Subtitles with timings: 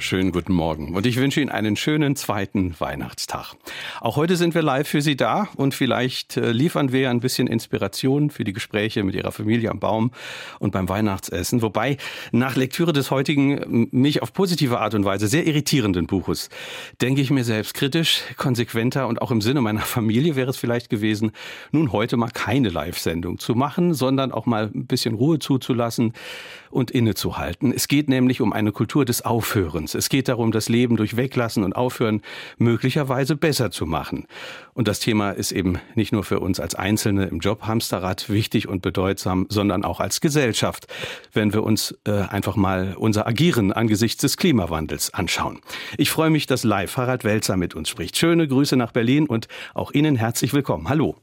[0.00, 3.54] Schönen guten Morgen und ich wünsche Ihnen einen schönen zweiten Weihnachtstag.
[4.00, 7.48] Auch heute sind wir live für Sie da und vielleicht äh, liefern wir ein bisschen
[7.48, 10.12] Inspiration für die Gespräche mit Ihrer Familie am Baum
[10.60, 11.62] und beim Weihnachtsessen.
[11.62, 11.96] Wobei
[12.30, 16.48] nach Lektüre des heutigen mich auf positive Art und Weise sehr irritierenden Buches
[17.00, 20.90] denke ich mir selbst kritisch, konsequenter und auch im Sinne meiner Familie wäre es vielleicht
[20.90, 21.32] gewesen,
[21.72, 26.12] nun heute mal keine Live-Sendung zu machen, sondern auch mal ein bisschen Ruhe zuzulassen
[26.70, 27.72] und innezuhalten.
[27.72, 29.87] Es geht nämlich um eine Kultur des Aufhörens.
[29.94, 32.22] Es geht darum, das Leben durch Weglassen und Aufhören
[32.58, 34.26] möglicherweise besser zu machen.
[34.74, 38.68] Und das Thema ist eben nicht nur für uns als Einzelne im Job Hamsterrad wichtig
[38.68, 40.86] und bedeutsam, sondern auch als Gesellschaft,
[41.32, 45.60] wenn wir uns äh, einfach mal unser Agieren angesichts des Klimawandels anschauen.
[45.96, 48.16] Ich freue mich, dass live Harald Welzer mit uns spricht.
[48.16, 50.88] Schöne Grüße nach Berlin und auch Ihnen herzlich willkommen.
[50.88, 51.16] Hallo.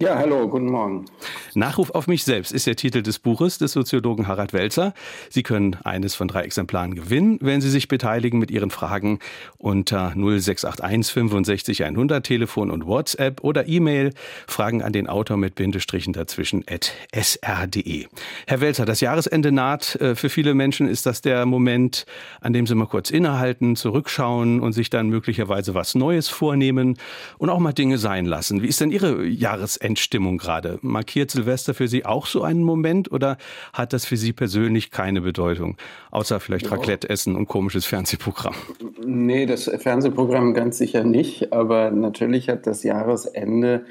[0.00, 1.06] Ja, hallo, guten Morgen.
[1.54, 4.94] Nachruf auf mich selbst ist der Titel des Buches des Soziologen Harald Welzer.
[5.28, 9.18] Sie können eines von drei Exemplaren gewinnen, wenn Sie sich beteiligen mit Ihren Fragen
[9.56, 14.12] unter 0681 65 100 Telefon und WhatsApp oder E-Mail
[14.46, 18.06] Fragen an den Autor mit Bindestrichen dazwischen at sr.de.
[18.46, 19.96] Herr Welzer, das Jahresende naht.
[19.96, 22.06] Äh, für viele Menschen ist das der Moment,
[22.40, 26.98] an dem sie mal kurz innehalten, zurückschauen und sich dann möglicherweise was Neues vornehmen
[27.38, 28.62] und auch mal Dinge sein lassen.
[28.62, 29.87] Wie ist denn Ihre Jahresende?
[29.88, 30.78] Endstimmung gerade.
[30.82, 33.38] Markiert Silvester für Sie auch so einen Moment oder
[33.72, 35.78] hat das für Sie persönlich keine Bedeutung?
[36.10, 36.72] Außer vielleicht ja.
[36.72, 38.54] Raclette essen und komisches Fernsehprogramm.
[39.02, 43.86] Nee, das Fernsehprogramm ganz sicher nicht, aber natürlich hat das Jahresende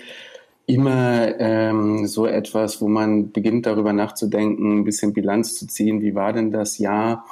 [0.68, 6.14] immer ähm, so etwas, wo man beginnt darüber nachzudenken, ein bisschen Bilanz zu ziehen, wie
[6.14, 7.26] war denn das Jahr?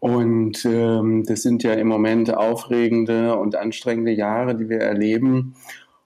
[0.00, 5.54] Und ähm, das sind ja im Moment aufregende und anstrengende Jahre, die wir erleben.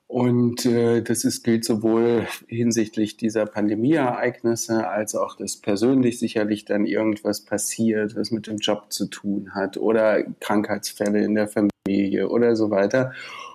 [0.08, 6.86] Und äh, das ist, gilt sowohl hinsichtlich dieser Pandemieereignisse als auch, dass persönlich sicherlich dann
[6.86, 12.54] irgendwas passiert, was mit dem Job zu tun hat oder Krankheitsfälle in der Familie oder
[12.54, 13.12] so weiter.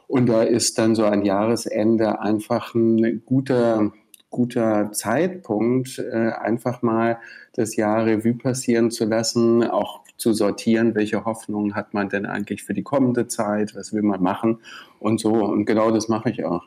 [0.07, 3.93] Und da ist dann so ein Jahresende einfach ein guter,
[4.29, 7.17] guter Zeitpunkt, äh, einfach mal
[7.53, 12.63] das Jahr Revue passieren zu lassen, auch zu sortieren, welche Hoffnungen hat man denn eigentlich
[12.63, 14.59] für die kommende Zeit, was will man machen
[14.99, 15.33] und so.
[15.33, 16.63] Und genau das mache ich auch.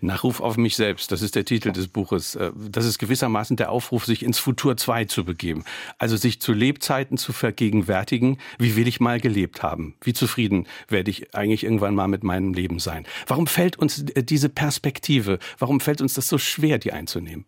[0.00, 2.36] Nachruf auf mich selbst, das ist der Titel des Buches.
[2.36, 5.64] Äh, das ist gewissermaßen der Aufruf, sich ins Futur 2 zu begeben.
[5.98, 9.94] Also sich zu Lebzeiten zu vergegenwärtigen, wie will ich mal gelebt haben?
[10.02, 13.04] Wie zufrieden werde ich eigentlich irgendwann mal mit meinem Leben sein?
[13.26, 17.46] Warum fällt uns äh, diese Perspektive, warum fällt uns das so schwer, die einzunehmen?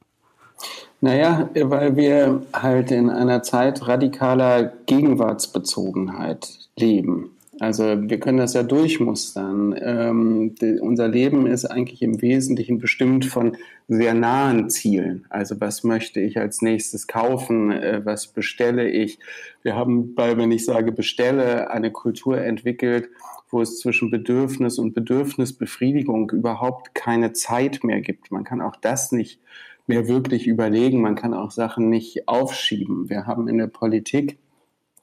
[1.01, 7.31] Naja, weil wir halt in einer Zeit radikaler Gegenwartsbezogenheit leben.
[7.59, 9.75] Also wir können das ja durchmustern.
[9.81, 13.57] Ähm, die, unser Leben ist eigentlich im Wesentlichen bestimmt von
[13.89, 15.25] sehr nahen Zielen.
[15.31, 17.73] Also was möchte ich als nächstes kaufen?
[17.73, 19.19] Äh, was bestelle ich?
[19.63, 23.09] Wir haben bei, wenn ich sage bestelle, eine Kultur entwickelt,
[23.51, 28.31] wo es zwischen Bedürfnis und Bedürfnisbefriedigung überhaupt keine Zeit mehr gibt.
[28.31, 29.41] Man kann auch das nicht
[29.87, 31.01] mehr wirklich überlegen.
[31.01, 33.09] Man kann auch Sachen nicht aufschieben.
[33.09, 34.39] Wir haben in der Politik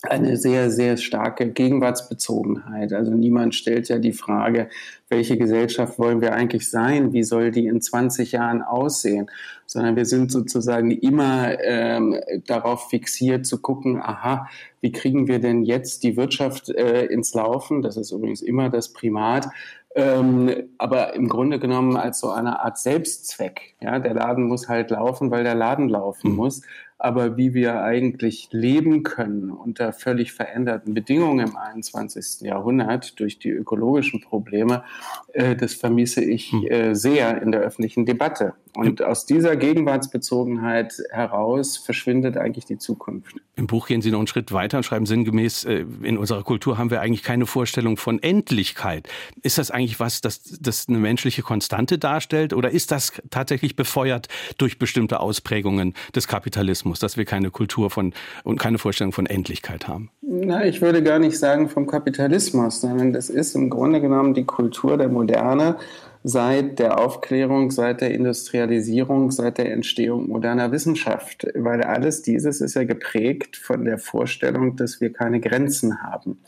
[0.03, 2.91] eine sehr, sehr starke Gegenwartsbezogenheit.
[2.91, 4.67] Also niemand stellt ja die Frage,
[5.07, 7.13] welche Gesellschaft wollen wir eigentlich sein?
[7.13, 9.31] Wie soll die in 20 Jahren aussehen?
[9.65, 14.49] Sondern wir sind sozusagen immer ähm, darauf fixiert zu gucken, aha,
[14.81, 17.81] wie kriegen wir denn jetzt die Wirtschaft äh, ins Laufen?
[17.81, 19.47] Das ist übrigens immer das Primat.
[19.95, 23.75] Ähm, aber im Grunde genommen als so eine Art Selbstzweck.
[23.79, 26.37] Ja, der Laden muss halt laufen, weil der Laden laufen mhm.
[26.37, 26.61] muss
[27.03, 32.47] aber wie wir eigentlich leben können unter völlig veränderten Bedingungen im 21.
[32.47, 34.85] Jahrhundert durch die ökologischen Probleme,
[35.33, 36.65] äh, das vermisse ich hm.
[36.65, 38.53] äh, sehr in der öffentlichen Debatte.
[38.75, 43.35] Und aus dieser Gegenwartsbezogenheit heraus verschwindet eigentlich die Zukunft.
[43.55, 46.79] Im Buch gehen Sie noch einen Schritt weiter und schreiben sinngemäß, äh, in unserer Kultur
[46.79, 49.07] haben wir eigentlich keine Vorstellung von Endlichkeit.
[49.43, 54.27] Ist das eigentlich was, das, das eine menschliche Konstante darstellt oder ist das tatsächlich befeuert
[54.57, 58.13] durch bestimmte Ausprägungen des Kapitalismus, dass wir keine Kultur von
[58.43, 60.09] und keine Vorstellung von Endlichkeit haben?
[60.21, 64.45] Na, ich würde gar nicht sagen vom Kapitalismus, sondern das ist im Grunde genommen die
[64.45, 65.77] Kultur der Moderne
[66.23, 72.75] seit der Aufklärung, seit der Industrialisierung, seit der Entstehung moderner Wissenschaft, weil alles dieses ist
[72.75, 76.39] ja geprägt von der Vorstellung, dass wir keine Grenzen haben.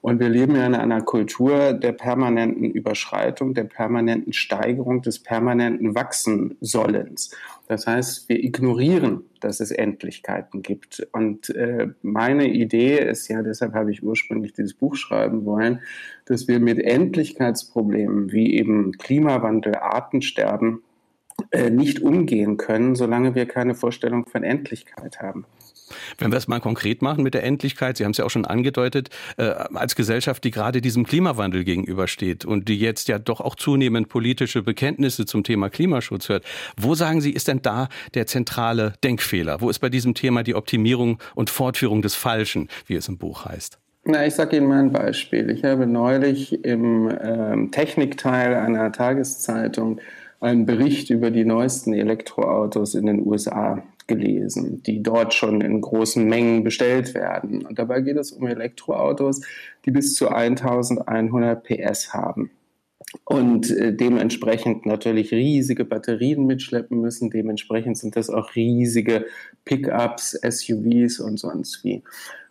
[0.00, 5.94] Und wir leben ja in einer Kultur der permanenten Überschreitung, der permanenten Steigerung, des permanenten
[5.94, 7.34] Wachsensollens.
[7.66, 11.06] Das heißt, wir ignorieren, dass es Endlichkeiten gibt.
[11.12, 15.80] Und äh, meine Idee ist ja, deshalb habe ich ursprünglich dieses Buch schreiben wollen,
[16.26, 20.82] dass wir mit Endlichkeitsproblemen wie eben Klimawandel, Artensterben
[21.50, 25.46] äh, nicht umgehen können, solange wir keine Vorstellung von Endlichkeit haben.
[26.18, 28.44] Wenn wir es mal konkret machen mit der Endlichkeit, Sie haben es ja auch schon
[28.44, 33.54] angedeutet, äh, als Gesellschaft, die gerade diesem Klimawandel gegenübersteht und die jetzt ja doch auch
[33.54, 36.44] zunehmend politische Bekenntnisse zum Thema Klimaschutz hört,
[36.76, 39.60] wo sagen Sie, ist denn da der zentrale Denkfehler?
[39.60, 43.44] Wo ist bei diesem Thema die Optimierung und Fortführung des Falschen, wie es im Buch
[43.44, 43.78] heißt?
[44.04, 45.50] Na, ich sage Ihnen mal ein Beispiel.
[45.50, 50.00] Ich habe neulich im ähm, Technikteil einer Tageszeitung
[50.40, 56.26] einen Bericht über die neuesten Elektroautos in den USA gelesen, die dort schon in großen
[56.26, 57.64] Mengen bestellt werden.
[57.64, 59.42] Und dabei geht es um Elektroautos,
[59.84, 62.50] die bis zu 1100 PS haben
[63.24, 67.30] und äh, dementsprechend natürlich riesige Batterien mitschleppen müssen.
[67.30, 69.26] Dementsprechend sind das auch riesige
[69.64, 72.02] Pickups, SUVs und sonst wie.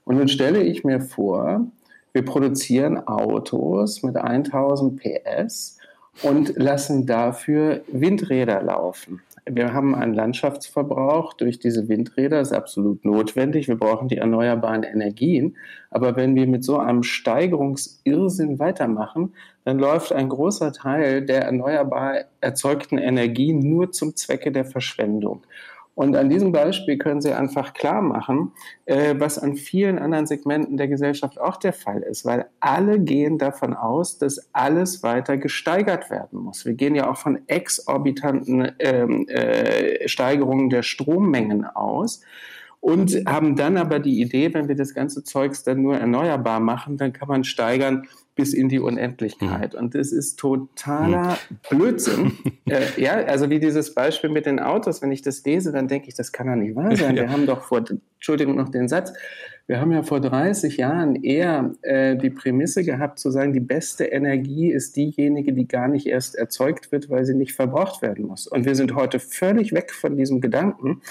[0.06, 1.68] Und nun stelle ich mir vor,
[2.14, 5.78] wir produzieren Autos mit 1000 PS
[6.24, 13.68] und lassen dafür Windräder laufen wir haben einen Landschaftsverbrauch durch diese Windräder, ist absolut notwendig.
[13.68, 15.58] Wir brauchen die erneuerbaren Energien.
[15.90, 19.34] Aber wenn wir mit so einem Steigerungsirrsinn weitermachen,
[19.64, 25.44] dann läuft ein großer Teil der erneuerbar erzeugten Energie nur zum Zwecke der Verschwendung.
[25.98, 28.52] Und an diesem Beispiel können Sie einfach klar machen,
[28.86, 33.40] äh, was an vielen anderen Segmenten der Gesellschaft auch der Fall ist, weil alle gehen
[33.40, 36.68] davon aus, dass alles weiter gesteigert werden muss.
[36.68, 42.22] Wir gehen ja auch von exorbitanten ähm, äh, Steigerungen der Strommengen aus
[42.80, 46.98] und haben dann aber die Idee, wenn wir das ganze Zeugs dann nur erneuerbar machen,
[46.98, 49.74] dann kann man steigern bis in die Unendlichkeit.
[49.74, 49.80] Mhm.
[49.80, 51.58] Und das ist totaler mhm.
[51.70, 52.32] Blödsinn.
[52.70, 56.08] äh, ja, also wie dieses Beispiel mit den Autos, wenn ich das lese, dann denke
[56.08, 57.08] ich, das kann doch nicht wahr sein.
[57.18, 57.24] Ja.
[57.24, 57.84] Wir haben doch vor,
[58.18, 59.12] Entschuldigung noch den Satz,
[59.66, 64.06] wir haben ja vor 30 Jahren eher äh, die Prämisse gehabt, zu sagen, die beste
[64.06, 68.48] Energie ist diejenige, die gar nicht erst erzeugt wird, weil sie nicht verbraucht werden muss.
[68.48, 71.02] Und wir sind heute völlig weg von diesem Gedanken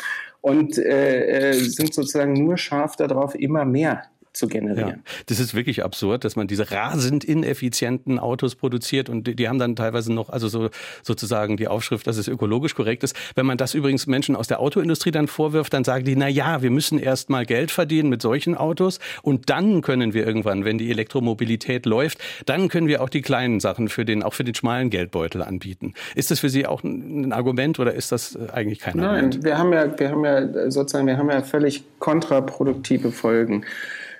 [0.40, 4.04] und äh, äh sind sozusagen nur scharf darauf, immer mehr
[4.36, 4.88] zu generieren.
[4.88, 9.48] Ja, das ist wirklich absurd, dass man diese rasend ineffizienten Autos produziert und die, die,
[9.48, 10.68] haben dann teilweise noch, also so
[11.02, 13.16] sozusagen die Aufschrift, dass es ökologisch korrekt ist.
[13.34, 16.62] Wenn man das übrigens Menschen aus der Autoindustrie dann vorwirft, dann sagen die, na ja,
[16.62, 20.76] wir müssen erst mal Geld verdienen mit solchen Autos und dann können wir irgendwann, wenn
[20.76, 24.54] die Elektromobilität läuft, dann können wir auch die kleinen Sachen für den, auch für den
[24.54, 25.94] schmalen Geldbeutel anbieten.
[26.14, 29.34] Ist das für Sie auch ein Argument oder ist das eigentlich kein Argument?
[29.34, 33.64] Nein, wir haben ja, wir haben ja sozusagen, wir haben ja völlig kontraproduktive Folgen.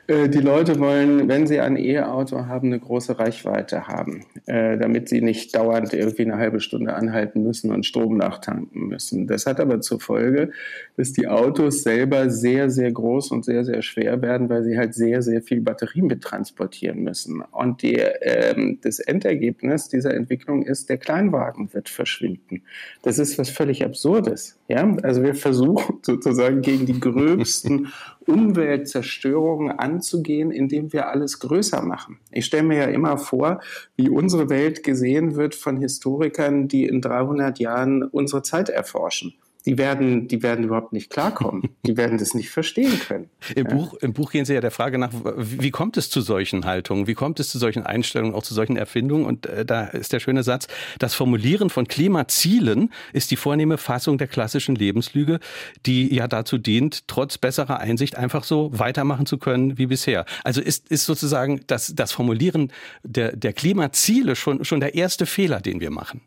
[0.09, 5.09] Äh, die Leute wollen, wenn sie ein E-Auto haben, eine große Reichweite haben, äh, damit
[5.09, 9.27] sie nicht dauernd irgendwie eine halbe Stunde anhalten müssen und Strom nachtanken müssen.
[9.27, 10.51] Das hat aber zur Folge,
[10.97, 14.95] dass die Autos selber sehr, sehr groß und sehr, sehr schwer werden, weil sie halt
[14.95, 17.43] sehr, sehr viel Batterien mittransportieren müssen.
[17.51, 22.63] Und die, ähm, das Endergebnis dieser Entwicklung ist, der Kleinwagen wird verschwinden.
[23.03, 24.57] Das ist was völlig Absurdes.
[24.69, 24.97] Ja?
[25.03, 27.89] Also wir versuchen sozusagen gegen die gröbsten
[28.27, 32.19] Umweltzerstörungen anzugehen, indem wir alles größer machen.
[32.31, 33.61] Ich stelle mir ja immer vor,
[33.97, 39.35] wie unsere Welt gesehen wird von Historikern, die in 300 Jahren unsere Zeit erforschen
[39.67, 41.71] die werden, die werden überhaupt nicht klarkommen.
[41.85, 43.29] Die werden das nicht verstehen können.
[43.55, 43.75] Im, ja.
[43.75, 47.09] Buch, Im Buch gehen Sie ja der Frage nach, wie kommt es zu solchen Haltungen?
[47.09, 49.27] Wie kommt es zu solchen Einstellungen, auch zu solchen Erfindungen?
[49.27, 50.69] Und äh, da ist der schöne Satz,
[51.01, 55.41] das Formulieren von Klimazielen ist die vornehme Fassung der klassischen Lebenslüge,
[55.85, 60.27] die ja dazu dient, trotz besserer Einsicht einfach so weitermachen zu können wie bisher.
[60.45, 65.61] Also ist, ist sozusagen das, das Formulieren der, der Klimaziele schon, schon der erste Fehler,
[65.61, 66.21] den wir machen.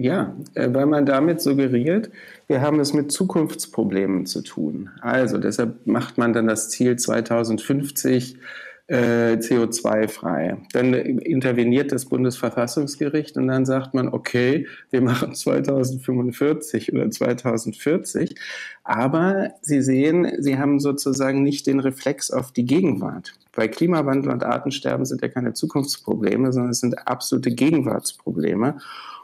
[0.00, 2.10] Ja, äh, weil man damit suggeriert,
[2.46, 4.88] wir haben es mit Zukunftsproblemen zu tun.
[5.02, 8.38] Also deshalb macht man dann das Ziel 2050
[8.86, 10.56] äh, CO2-frei.
[10.72, 18.36] Dann interveniert das Bundesverfassungsgericht und dann sagt man, okay, wir machen 2045 oder 2040.
[18.82, 23.34] Aber Sie sehen, Sie haben sozusagen nicht den Reflex auf die Gegenwart.
[23.52, 28.78] Weil Klimawandel und Artensterben sind ja keine Zukunftsprobleme, sondern es sind absolute Gegenwartsprobleme.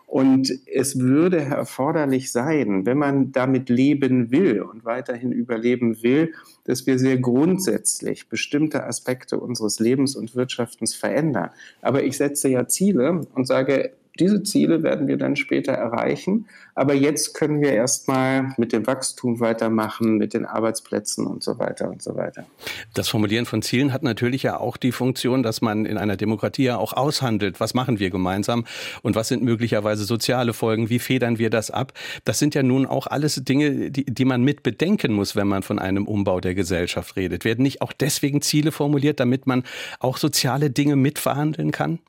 [0.07, 6.33] Und es würde erforderlich sein, wenn man damit leben will und weiterhin überleben will,
[6.65, 11.51] dass wir sehr grundsätzlich bestimmte Aspekte unseres Lebens und Wirtschaftens verändern.
[11.83, 16.47] Aber ich setze ja Ziele und sage, diese Ziele werden wir dann später erreichen.
[16.75, 21.89] Aber jetzt können wir erstmal mit dem Wachstum weitermachen, mit den Arbeitsplätzen und so weiter
[21.89, 22.45] und so weiter.
[22.93, 26.65] Das Formulieren von Zielen hat natürlich ja auch die Funktion, dass man in einer Demokratie
[26.65, 28.67] ja auch aushandelt, was machen wir gemeinsam
[29.03, 31.95] und was sind möglicherweise soziale Folgen, wie federn wir das ab.
[32.25, 35.63] Das sind ja nun auch alles Dinge, die, die man mit bedenken muss, wenn man
[35.63, 37.47] von einem Umbau der Gesellschaft redet.
[37.47, 39.65] Werden nicht auch deswegen Ziele formuliert, damit man
[39.99, 42.01] auch soziale Dinge mitverhandeln kann?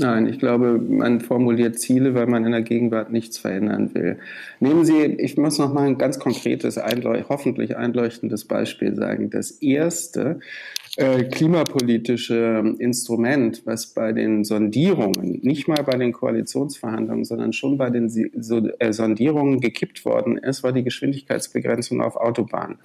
[0.00, 4.20] Nein, ich glaube, man formuliert Ziele, weil man in der Gegenwart nichts verändern will.
[4.60, 9.28] Nehmen Sie, ich muss noch mal ein ganz konkretes, einleuch hoffentlich einleuchtendes Beispiel sagen.
[9.30, 10.38] Das erste
[10.96, 17.90] äh, klimapolitische Instrument, was bei den Sondierungen, nicht mal bei den Koalitionsverhandlungen, sondern schon bei
[17.90, 22.78] den so, äh, Sondierungen gekippt worden ist, war die Geschwindigkeitsbegrenzung auf Autobahnen.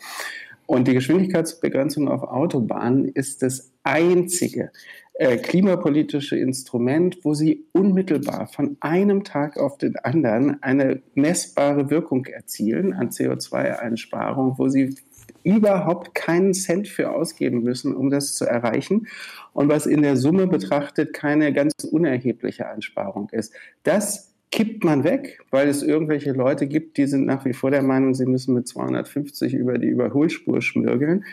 [0.65, 4.71] Und die Geschwindigkeitsbegrenzung auf Autobahnen ist das einzige
[5.15, 12.25] äh, klimapolitische Instrument, wo sie unmittelbar von einem Tag auf den anderen eine messbare Wirkung
[12.25, 14.95] erzielen an CO2-Einsparung, wo sie
[15.43, 19.07] überhaupt keinen Cent für ausgeben müssen, um das zu erreichen
[19.53, 23.53] und was in der Summe betrachtet keine ganz unerhebliche Einsparung ist.
[23.83, 27.83] Das kippt man weg, weil es irgendwelche Leute gibt, die sind nach wie vor der
[27.83, 31.25] Meinung, sie müssen mit 250 über die Überholspur schmürgeln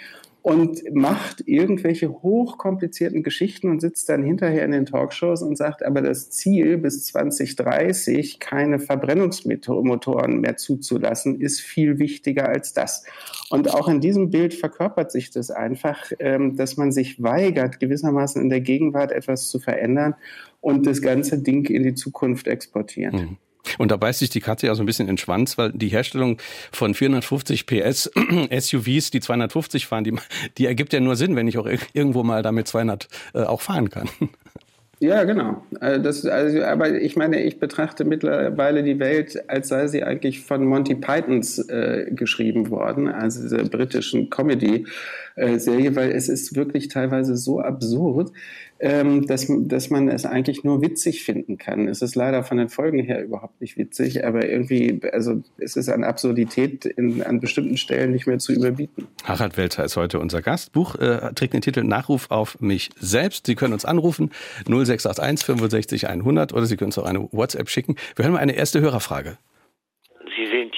[0.42, 6.00] und macht irgendwelche hochkomplizierten Geschichten und sitzt dann hinterher in den Talkshows und sagt, aber
[6.00, 13.04] das Ziel bis 2030 keine Verbrennungsmotoren mehr zuzulassen, ist viel wichtiger als das.
[13.50, 18.40] Und auch in diesem Bild verkörpert sich das einfach, ähm, dass man sich weigert, gewissermaßen
[18.40, 20.14] in der Gegenwart etwas zu verändern
[20.61, 23.12] und das ganze Ding in die Zukunft exportiert.
[23.12, 23.37] Mhm.
[23.79, 25.88] Und da beißt sich die Katze ja so ein bisschen in den Schwanz, weil die
[25.88, 26.38] Herstellung
[26.73, 28.11] von 450 PS
[28.59, 30.14] SUVs, die 250 fahren, die,
[30.59, 33.90] die ergibt ja nur Sinn, wenn ich auch irgendwo mal damit 200 äh, auch fahren
[33.90, 34.09] kann.
[35.02, 35.64] Ja, genau.
[35.81, 40.40] Also das, also, aber ich meine, ich betrachte mittlerweile die Welt, als sei sie eigentlich
[40.40, 47.38] von Monty Pythons äh, geschrieben worden, also dieser britischen Comedy-Serie, weil es ist wirklich teilweise
[47.38, 48.31] so absurd,
[48.80, 51.87] ähm, dass, dass man es eigentlich nur witzig finden kann.
[51.87, 55.90] Es ist leider von den Folgen her überhaupt nicht witzig, aber irgendwie, also es ist
[55.90, 59.06] an Absurdität in, an bestimmten Stellen nicht mehr zu überbieten.
[59.25, 60.72] Harald Welzer ist heute unser Gast.
[60.72, 63.46] Buch äh, trägt den Titel Nachruf auf mich selbst.
[63.46, 64.30] Sie können uns anrufen
[64.66, 67.96] 0681 65 100 oder Sie können uns auch eine WhatsApp schicken.
[68.16, 69.37] Wir hören mal eine erste Hörerfrage.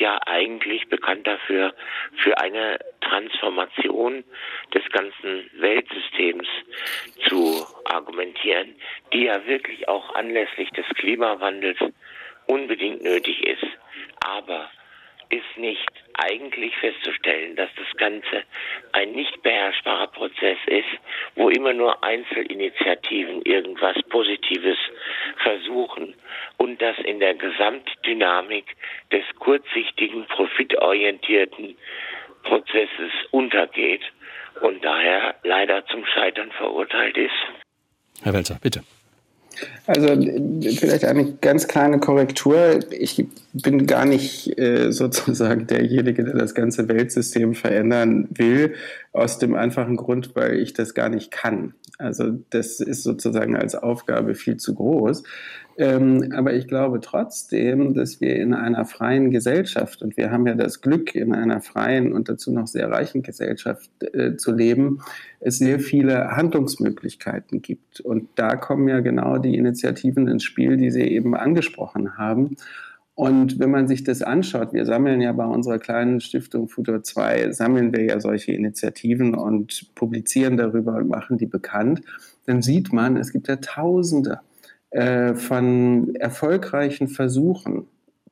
[0.03, 1.73] Ja eigentlich bekannt dafür,
[2.17, 4.25] für eine Transformation
[4.75, 6.49] des ganzen Weltsystems
[7.29, 8.75] zu argumentieren,
[9.13, 11.79] die ja wirklich auch anlässlich des Klimawandels
[12.47, 13.65] unbedingt nötig ist.
[14.27, 14.69] Aber
[15.29, 18.45] ist nicht eigentlich festzustellen, dass das Ganze
[18.93, 20.89] ein nicht beherrschbarer Prozess ist,
[21.35, 24.79] wo immer nur Einzelinitiativen irgendwas Positives
[25.43, 26.15] versuchen
[26.59, 28.77] und das in der Gesamtdynamik
[29.11, 31.77] des kurzsichtigen, profitorientierten
[32.43, 34.03] Prozesses untergeht
[34.61, 37.31] und daher leider zum Scheitern verurteilt ist.
[38.23, 38.83] Herr Welzer, bitte.
[39.87, 40.07] Also
[40.77, 42.81] vielleicht eine ganz kleine Korrektur.
[42.91, 48.75] Ich bin gar nicht äh, sozusagen derjenige, der das ganze Weltsystem verändern will,
[49.13, 51.75] aus dem einfachen Grund, weil ich das gar nicht kann.
[51.99, 55.23] Also das ist sozusagen als Aufgabe viel zu groß.
[55.79, 60.55] Ähm, aber ich glaube trotzdem, dass wir in einer freien Gesellschaft, und wir haben ja
[60.55, 65.01] das Glück, in einer freien und dazu noch sehr reichen Gesellschaft äh, zu leben,
[65.41, 68.01] es sehr viele Handlungsmöglichkeiten gibt.
[68.01, 72.57] Und da kommen ja genau die Initiativen ins Spiel, die Sie eben angesprochen haben.
[73.15, 77.53] Und wenn man sich das anschaut, wir sammeln ja bei unserer kleinen Stiftung Futur 2,
[77.53, 82.03] sammeln wir ja solche Initiativen und publizieren darüber und machen die bekannt,
[82.47, 84.41] dann sieht man, es gibt ja Tausende
[84.93, 87.87] äh, von erfolgreichen Versuchen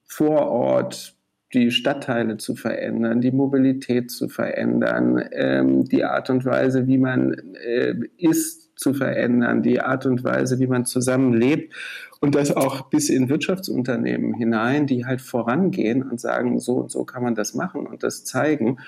[0.04, 1.16] vor Ort
[1.52, 7.34] die Stadtteile zu verändern, die Mobilität zu verändern, ähm, die Art und Weise, wie man
[7.54, 11.74] äh, isst, zu verändern, die Art und Weise, wie man zusammenlebt
[12.20, 17.04] und das auch bis in Wirtschaftsunternehmen hinein, die halt vorangehen und sagen, so und so
[17.04, 18.78] kann man das machen und das zeigen.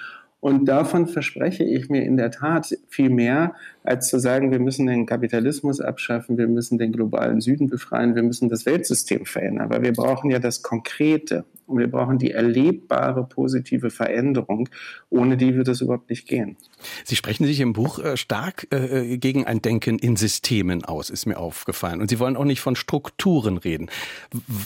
[0.43, 4.89] Und davon verspreche ich mir in der Tat viel mehr, als zu sagen, wir müssen
[4.89, 9.71] den Kapitalismus abschaffen, wir müssen den globalen Süden befreien, wir müssen das Weltsystem verändern.
[9.71, 14.69] Weil wir brauchen ja das Konkrete und wir brauchen die erlebbare positive Veränderung.
[15.11, 16.57] Ohne die wird es überhaupt nicht gehen.
[17.05, 21.25] Sie sprechen sich im Buch äh, stark äh, gegen ein Denken in Systemen aus, ist
[21.25, 22.01] mir aufgefallen.
[22.01, 23.91] Und Sie wollen auch nicht von Strukturen reden.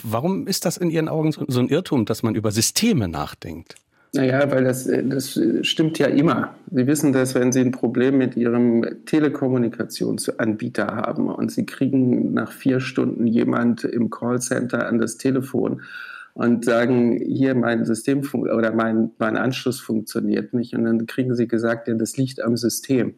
[0.03, 3.77] Warum ist das in Ihren Augen so ein Irrtum, dass man über Systeme nachdenkt?
[4.17, 6.55] Naja, weil das, äh, das stimmt ja immer.
[6.71, 12.53] Sie wissen das, wenn Sie ein Problem mit Ihrem Telekommunikationsanbieter haben und Sie kriegen nach
[12.53, 15.83] vier Stunden jemand im Callcenter an das Telefon
[16.35, 20.75] und sagen, hier mein System oder mein, mein Anschluss funktioniert nicht.
[20.75, 23.15] Und dann kriegen Sie gesagt, ja, das liegt am System.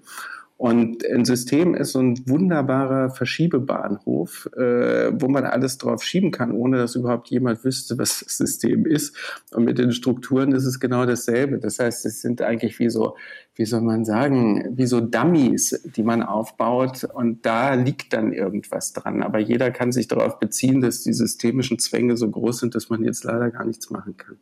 [0.58, 6.50] Und ein System ist so ein wunderbarer Verschiebebahnhof, äh, wo man alles drauf schieben kann,
[6.50, 9.14] ohne dass überhaupt jemand wüsste, was das System ist.
[9.52, 11.58] Und mit den Strukturen ist es genau dasselbe.
[11.58, 13.14] Das heißt, es sind eigentlich wie so,
[13.54, 17.04] wie soll man sagen, wie so Dummies, die man aufbaut.
[17.04, 19.22] Und da liegt dann irgendwas dran.
[19.22, 23.04] Aber jeder kann sich darauf beziehen, dass die systemischen Zwänge so groß sind, dass man
[23.04, 24.38] jetzt leider gar nichts machen kann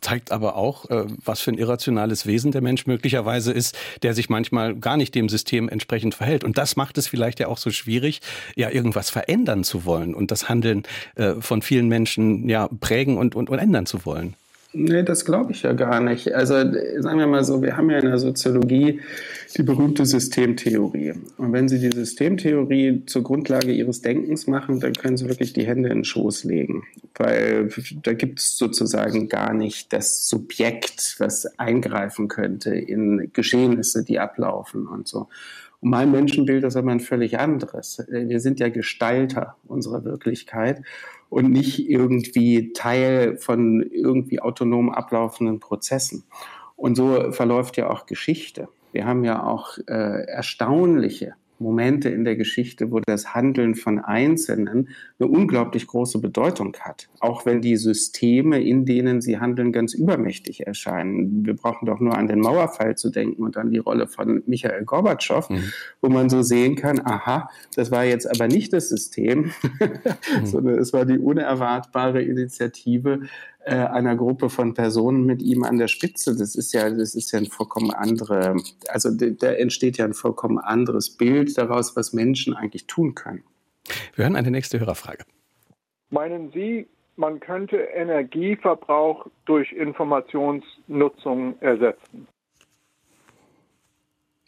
[0.00, 4.28] zeigt aber auch, äh, was für ein irrationales Wesen der Mensch möglicherweise ist, der sich
[4.28, 6.44] manchmal gar nicht dem System entsprechend verhält.
[6.44, 8.20] Und das macht es vielleicht ja auch so schwierig,
[8.56, 10.82] ja irgendwas verändern zu wollen und das Handeln
[11.16, 14.34] äh, von vielen Menschen ja prägen und, und, und ändern zu wollen.
[14.80, 16.32] Nee, das glaube ich ja gar nicht.
[16.32, 19.00] Also sagen wir mal so, wir haben ja in der Soziologie
[19.56, 21.14] die berühmte Systemtheorie.
[21.36, 25.66] Und wenn Sie die Systemtheorie zur Grundlage Ihres Denkens machen, dann können Sie wirklich die
[25.66, 26.84] Hände in den Schoß legen.
[27.16, 27.70] Weil
[28.04, 34.86] da gibt es sozusagen gar nicht das Subjekt, was eingreifen könnte in Geschehnisse, die ablaufen
[34.86, 35.26] und so.
[35.80, 38.04] Und mein Menschenbild ist aber ein völlig anderes.
[38.08, 40.82] Wir sind ja Gestalter unserer Wirklichkeit
[41.28, 46.24] und nicht irgendwie Teil von irgendwie autonom ablaufenden Prozessen.
[46.76, 48.68] Und so verläuft ja auch Geschichte.
[48.92, 54.88] Wir haben ja auch äh, erstaunliche Momente in der Geschichte, wo das Handeln von Einzelnen
[55.18, 57.08] eine unglaublich große Bedeutung hat.
[57.20, 61.44] Auch wenn die Systeme, in denen sie handeln, ganz übermächtig erscheinen.
[61.44, 64.84] Wir brauchen doch nur an den Mauerfall zu denken und an die Rolle von Michael
[64.84, 65.72] Gorbatschow, mhm.
[66.00, 70.46] wo man so sehen kann, aha, das war jetzt aber nicht das System, mhm.
[70.46, 73.22] sondern es war die unerwartbare Initiative
[73.68, 76.34] äh, einer Gruppe von Personen mit ihm an der Spitze.
[76.36, 78.56] Das ist ja, das ist ja ein vollkommen andere,
[78.88, 83.44] also da entsteht ja ein vollkommen anderes Bild daraus, was Menschen eigentlich tun können.
[84.14, 85.24] Wir hören eine nächste Hörerfrage.
[86.10, 92.26] Meinen Sie, man könnte Energieverbrauch durch Informationsnutzung ersetzen?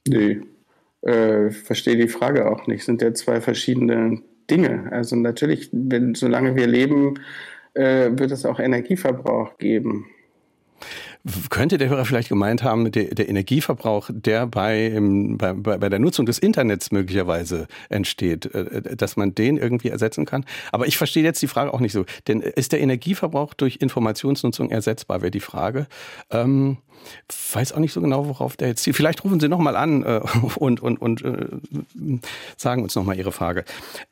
[0.08, 0.40] Nee,
[1.02, 2.84] äh, verstehe die Frage auch nicht.
[2.84, 4.88] Sind ja zwei verschiedene Dinge.
[4.90, 7.20] Also natürlich, wenn, solange wir leben,
[7.74, 10.06] äh, wird es auch Energieverbrauch geben.
[11.50, 16.24] Könnte der Hörer vielleicht gemeint haben, der, der Energieverbrauch, der bei, bei, bei der Nutzung
[16.24, 20.46] des Internets möglicherweise entsteht, äh, dass man den irgendwie ersetzen kann?
[20.72, 22.06] Aber ich verstehe jetzt die Frage auch nicht so.
[22.26, 25.86] Denn ist der Energieverbrauch durch Informationsnutzung ersetzbar, wäre die Frage.
[26.30, 26.78] Ähm,
[27.52, 28.96] weiß auch nicht so genau, worauf der jetzt zielt.
[28.96, 30.20] Vielleicht rufen Sie nochmal an äh,
[30.56, 31.46] und, und, und äh,
[32.56, 33.64] sagen uns nochmal Ihre Frage.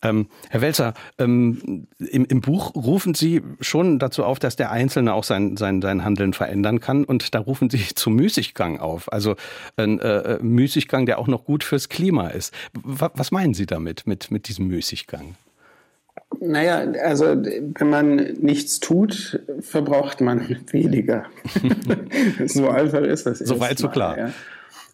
[0.02, 5.14] Ähm, Herr Welzer, ähm, im, im Buch rufen Sie schon dazu auf, dass der Einzelne
[5.14, 9.12] auch sein, sein, sein Handeln verändern kann und da rufen Sie zum Müßiggang auf.
[9.12, 9.36] Also
[9.76, 12.54] ein äh, Müßiggang, der auch noch gut fürs Klima ist.
[12.72, 15.34] W was meinen Sie damit, mit, mit diesem Müßiggang?
[16.40, 21.26] Naja, also wenn man nichts tut, verbraucht man weniger.
[22.46, 23.38] so einfach ist das.
[23.38, 24.18] Soweit so klar.
[24.18, 24.32] Ja.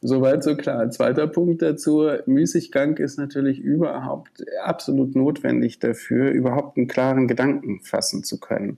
[0.07, 0.90] Soweit so klar.
[0.90, 8.22] Zweiter Punkt dazu, Müßiggang ist natürlich überhaupt absolut notwendig dafür, überhaupt einen klaren Gedanken fassen
[8.22, 8.76] zu können.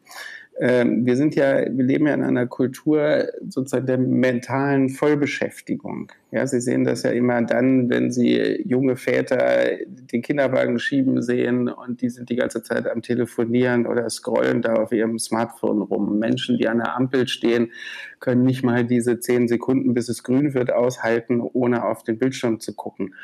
[0.58, 6.10] Ähm, wir sind ja, wir leben ja in einer Kultur sozusagen der mentalen Vollbeschäftigung.
[6.30, 11.68] Ja, Sie sehen das ja immer dann, wenn Sie junge Väter den Kinderwagen schieben sehen
[11.68, 16.18] und die sind die ganze Zeit am Telefonieren oder scrollen da auf ihrem Smartphone rum.
[16.18, 17.72] Menschen, die an der Ampel stehen,
[18.20, 22.60] können nicht mal diese zehn Sekunden, bis es grün wird, aushalten, ohne auf den Bildschirm
[22.60, 23.14] zu gucken.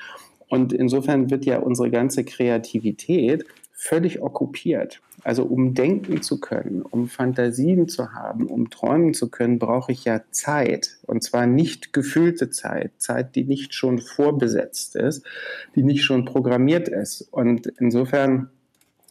[0.49, 3.47] Und insofern wird ja unsere ganze Kreativität
[3.83, 5.01] völlig okkupiert.
[5.25, 10.05] Also um denken zu können, um Fantasien zu haben, um träumen zu können, brauche ich
[10.05, 10.99] ja Zeit.
[11.05, 15.27] Und zwar nicht gefüllte Zeit, Zeit, die nicht schon vorbesetzt ist,
[15.75, 17.23] die nicht schon programmiert ist.
[17.33, 18.51] Und insofern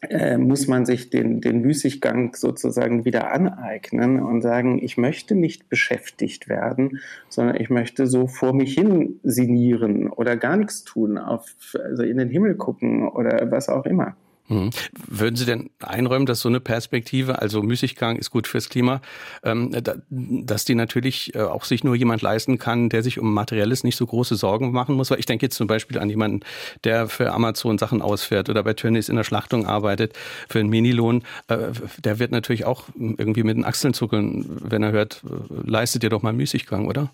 [0.10, 5.68] äh, muss man sich den, den Müßiggang sozusagen wieder aneignen und sagen, ich möchte nicht
[5.68, 11.54] beschäftigt werden, sondern ich möchte so vor mich hin sinieren oder gar nichts tun, auf,
[11.74, 14.16] also in den Himmel gucken oder was auch immer.
[14.52, 14.70] Mhm.
[15.08, 19.02] Würden Sie denn einräumen, dass so eine Perspektive, also Müßiggang ist gut fürs Klima,
[19.44, 19.72] ähm,
[20.10, 23.96] dass die natürlich äh, auch sich nur jemand leisten kann, der sich um Materielles nicht
[23.96, 25.10] so große Sorgen machen muss?
[25.10, 26.42] Weil ich denke jetzt zum Beispiel an jemanden,
[26.84, 30.14] der für Amazon Sachen ausfährt oder bei Tönnies in der Schlachtung arbeitet,
[30.50, 31.24] für einen Minilohn.
[31.48, 31.58] Äh,
[32.04, 36.10] der wird natürlich auch irgendwie mit den Achseln zuckeln, wenn er hört, äh, leistet ihr
[36.10, 37.10] doch mal Müßiggang, oder?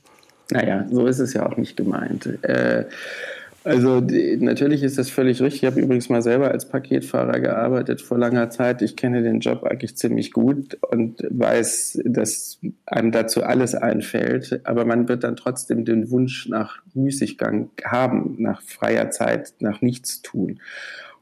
[0.49, 2.25] Naja, so ist es ja auch nicht gemeint.
[2.43, 2.85] Äh,
[3.67, 5.63] also die, natürlich ist das völlig richtig.
[5.63, 8.81] Ich habe übrigens mal selber als Paketfahrer gearbeitet vor langer Zeit.
[8.81, 14.61] Ich kenne den Job eigentlich ziemlich gut und weiß, dass einem dazu alles einfällt.
[14.63, 20.61] Aber man wird dann trotzdem den Wunsch nach Müßiggang haben, nach freier Zeit, nach Nichtstun.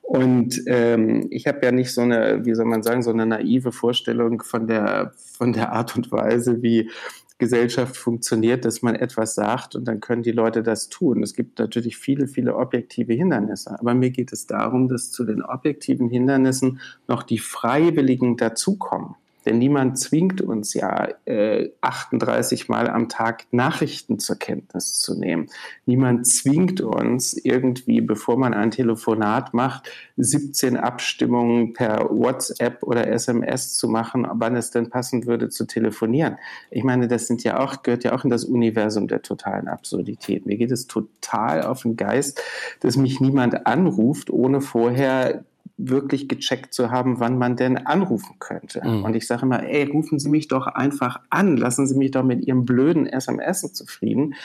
[0.03, 3.71] Und ähm, ich habe ja nicht so eine, wie soll man sagen, so eine naive
[3.71, 6.91] Vorstellung von der, von der Art und Weise, wie
[7.37, 11.21] Gesellschaft funktioniert, dass man etwas sagt und dann können die Leute das tun.
[11.21, 15.43] Es gibt natürlich viele, viele objektive Hindernisse, aber mir geht es darum, dass zu den
[15.43, 19.15] objektiven Hindernissen noch die Freiwilligen dazukommen.
[19.45, 25.47] Denn niemand zwingt uns ja, äh, 38 Mal am Tag Nachrichten zur Kenntnis zu nehmen.
[25.85, 33.77] Niemand zwingt uns irgendwie, bevor man ein Telefonat macht, 17 Abstimmungen per WhatsApp oder SMS
[33.77, 36.37] zu machen, wann es denn passen würde zu telefonieren.
[36.71, 40.45] Ich meine, das sind ja auch, gehört ja auch in das Universum der totalen Absurdität.
[40.45, 42.41] Mir geht es total auf den Geist,
[42.79, 45.43] dass mich niemand anruft, ohne vorher
[45.77, 48.81] wirklich gecheckt zu haben, wann man denn anrufen könnte.
[48.85, 49.03] Mhm.
[49.03, 52.23] Und ich sage immer, ey, rufen Sie mich doch einfach an, lassen Sie mich doch
[52.23, 54.35] mit Ihrem blöden SMS zufrieden.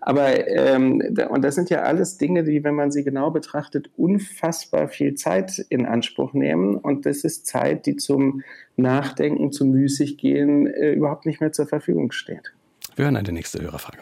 [0.00, 4.88] Aber, ähm, und das sind ja alles Dinge, die, wenn man sie genau betrachtet, unfassbar
[4.88, 6.76] viel Zeit in Anspruch nehmen.
[6.76, 8.42] Und das ist Zeit, die zum
[8.76, 12.54] Nachdenken, zum Müßiggehen äh, überhaupt nicht mehr zur Verfügung steht.
[12.96, 13.98] Wir hören eine nächste Hörerfrage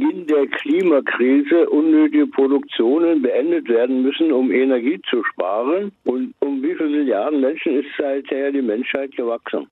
[0.00, 5.92] Beginn der Klimakrise unnötige Produktionen beendet werden müssen, um Energie zu sparen.
[6.04, 9.66] Und um wie viele Milliarden Menschen ist seither die Menschheit gewachsen?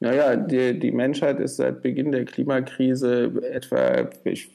[0.00, 4.50] Naja, die, die Menschheit ist seit Beginn der Klimakrise etwa, ich,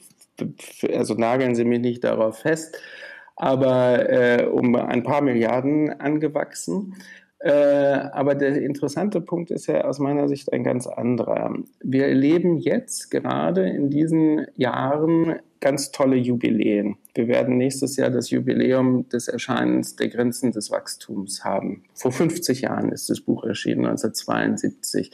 [0.92, 2.80] also nageln Sie mich nicht darauf fest,
[3.36, 6.94] aber äh, um ein paar Milliarden angewachsen.
[7.40, 11.54] Äh, aber der interessante Punkt ist ja aus meiner Sicht ein ganz anderer.
[11.80, 16.96] Wir erleben jetzt gerade in diesen Jahren ganz tolle Jubiläen.
[17.18, 21.82] Wir werden nächstes Jahr das Jubiläum des Erscheinens der Grenzen des Wachstums haben.
[21.92, 25.10] Vor 50 Jahren ist das Buch erschienen, 1972.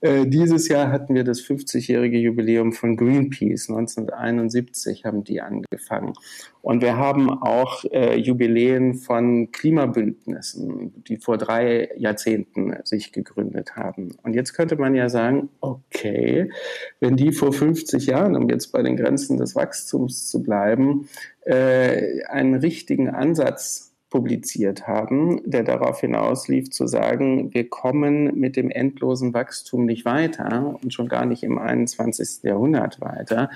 [0.00, 3.70] Äh, dieses Jahr hatten wir das 50-jährige Jubiläum von Greenpeace.
[3.70, 6.14] 1971 haben die angefangen.
[6.62, 14.16] Und wir haben auch äh, Jubiläen von Klimabündnissen, die vor drei Jahrzehnten sich gegründet haben.
[14.24, 16.50] Und jetzt könnte man ja sagen, okay,
[16.98, 21.08] wenn die vor 50 Jahren, um jetzt bei den Grenzen des Wachstums zu bleiben,
[21.46, 28.70] äh, einen richtigen Ansatz publiziert haben, der darauf hinauslief, zu sagen, wir kommen mit dem
[28.70, 32.44] endlosen Wachstum nicht weiter und schon gar nicht im 21.
[32.44, 33.50] Jahrhundert weiter,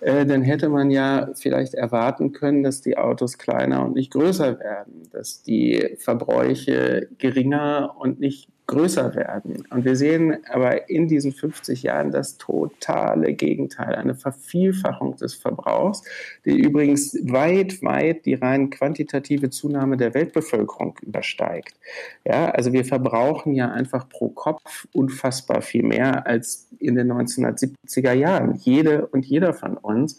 [0.00, 4.58] äh, dann hätte man ja vielleicht erwarten können, dass die Autos kleiner und nicht größer
[4.60, 9.64] werden, dass die Verbräuche geringer und nicht größer werden.
[9.70, 16.02] Und wir sehen aber in diesen 50 Jahren das totale Gegenteil, eine Vervielfachung des Verbrauchs,
[16.44, 21.76] die übrigens weit, weit die rein quantitative Zunahme der Weltbevölkerung übersteigt.
[22.24, 28.12] Ja, also wir verbrauchen ja einfach pro Kopf unfassbar viel mehr als in den 1970er
[28.12, 28.56] Jahren.
[28.56, 30.18] Jede und jeder von uns.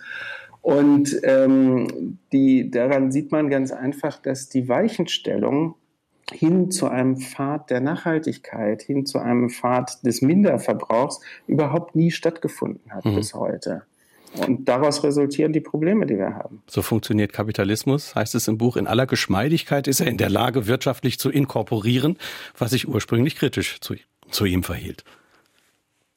[0.62, 5.76] Und ähm, die, daran sieht man ganz einfach, dass die Weichenstellung
[6.32, 12.92] hin zu einem Pfad der Nachhaltigkeit, hin zu einem Pfad des Minderverbrauchs überhaupt nie stattgefunden
[12.92, 13.16] hat mhm.
[13.16, 13.84] bis heute.
[14.46, 16.62] Und daraus resultieren die Probleme, die wir haben.
[16.68, 18.78] So funktioniert Kapitalismus, heißt es im Buch.
[18.78, 22.18] In aller Geschmeidigkeit ist er in der Lage, wirtschaftlich zu inkorporieren,
[22.58, 23.96] was sich ursprünglich kritisch zu,
[24.30, 25.04] zu ihm verhielt.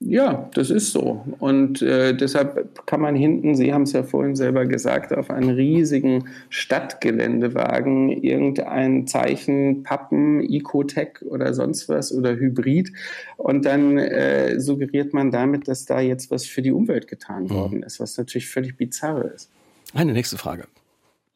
[0.03, 1.27] Ja, das ist so.
[1.41, 5.51] Und äh, deshalb kann man hinten, Sie haben es ja vorhin selber gesagt, auf einen
[5.51, 12.91] riesigen Stadtgeländewagen irgendein Zeichen Pappen, Ecotech oder sonst was oder Hybrid.
[13.37, 17.51] Und dann äh, suggeriert man damit, dass da jetzt was für die Umwelt getan mhm.
[17.51, 19.53] worden ist, was natürlich völlig bizarr ist.
[19.93, 20.65] Eine nächste Frage.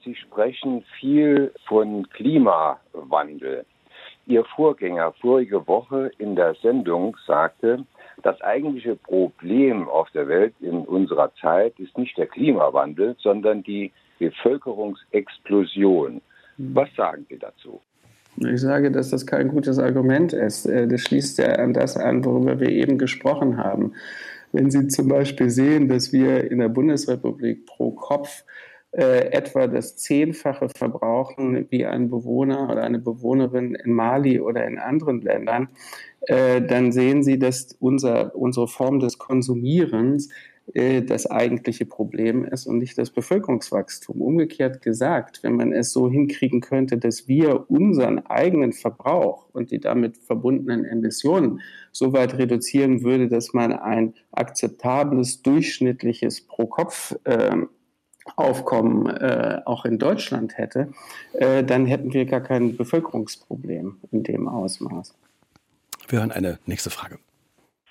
[0.05, 3.67] Sie sprechen viel von Klimawandel.
[4.27, 7.85] Ihr Vorgänger vorige Woche in der Sendung sagte,
[8.25, 13.93] das eigentliche Problem auf der Welt in unserer Zeit ist nicht der Klimawandel, sondern die
[14.19, 16.23] Bevölkerungsexplosion.
[16.57, 16.75] Hm.
[16.75, 17.81] Was sagen Sie dazu?
[18.39, 20.67] Ich sage, dass das kein gutes Argument ist.
[20.67, 23.93] Äh, das schließt ja an das an, worüber wir eben gesprochen haben.
[24.53, 28.45] Wenn Sie zum Beispiel sehen, dass wir in der Bundesrepublik pro Kopf
[28.97, 34.79] äh, etwa das Zehnfache verbrauchen wie ein Bewohner oder eine Bewohnerin in Mali oder in
[34.79, 35.69] anderen Ländern,
[36.23, 40.29] äh, dann sehen Sie, dass unser, unsere Form des Konsumierens
[40.73, 44.23] äh, das eigentliche Problem ist und nicht das Bevölkerungswachstum.
[44.23, 49.81] Umgekehrt gesagt, wenn man es so hinkriegen könnte, dass wir unseren eigenen Verbrauch und die
[49.81, 51.61] damit verbundenen Emissionen
[51.93, 57.57] so weit reduzieren würde, dass man ein akzeptables, durchschnittliches Pro-Kopf äh,
[58.37, 60.93] Aufkommen äh, auch in Deutschland hätte,
[61.35, 65.17] äh, dann hätten wir gar kein Bevölkerungsproblem in dem Ausmaß.
[66.09, 67.19] Wir hören eine nächste Frage.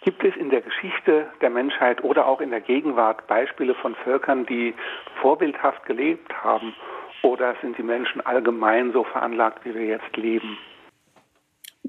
[0.01, 4.45] Gibt es in der Geschichte der Menschheit oder auch in der Gegenwart Beispiele von Völkern,
[4.45, 4.73] die
[5.21, 6.73] vorbildhaft gelebt haben?
[7.21, 10.57] Oder sind die Menschen allgemein so veranlagt, wie wir jetzt leben?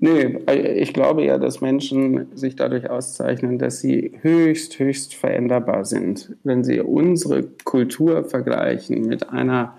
[0.05, 0.37] Nee,
[0.77, 6.37] ich glaube ja, dass Menschen sich dadurch auszeichnen, dass sie höchst, höchst veränderbar sind.
[6.45, 9.79] Wenn sie unsere Kultur vergleichen mit einer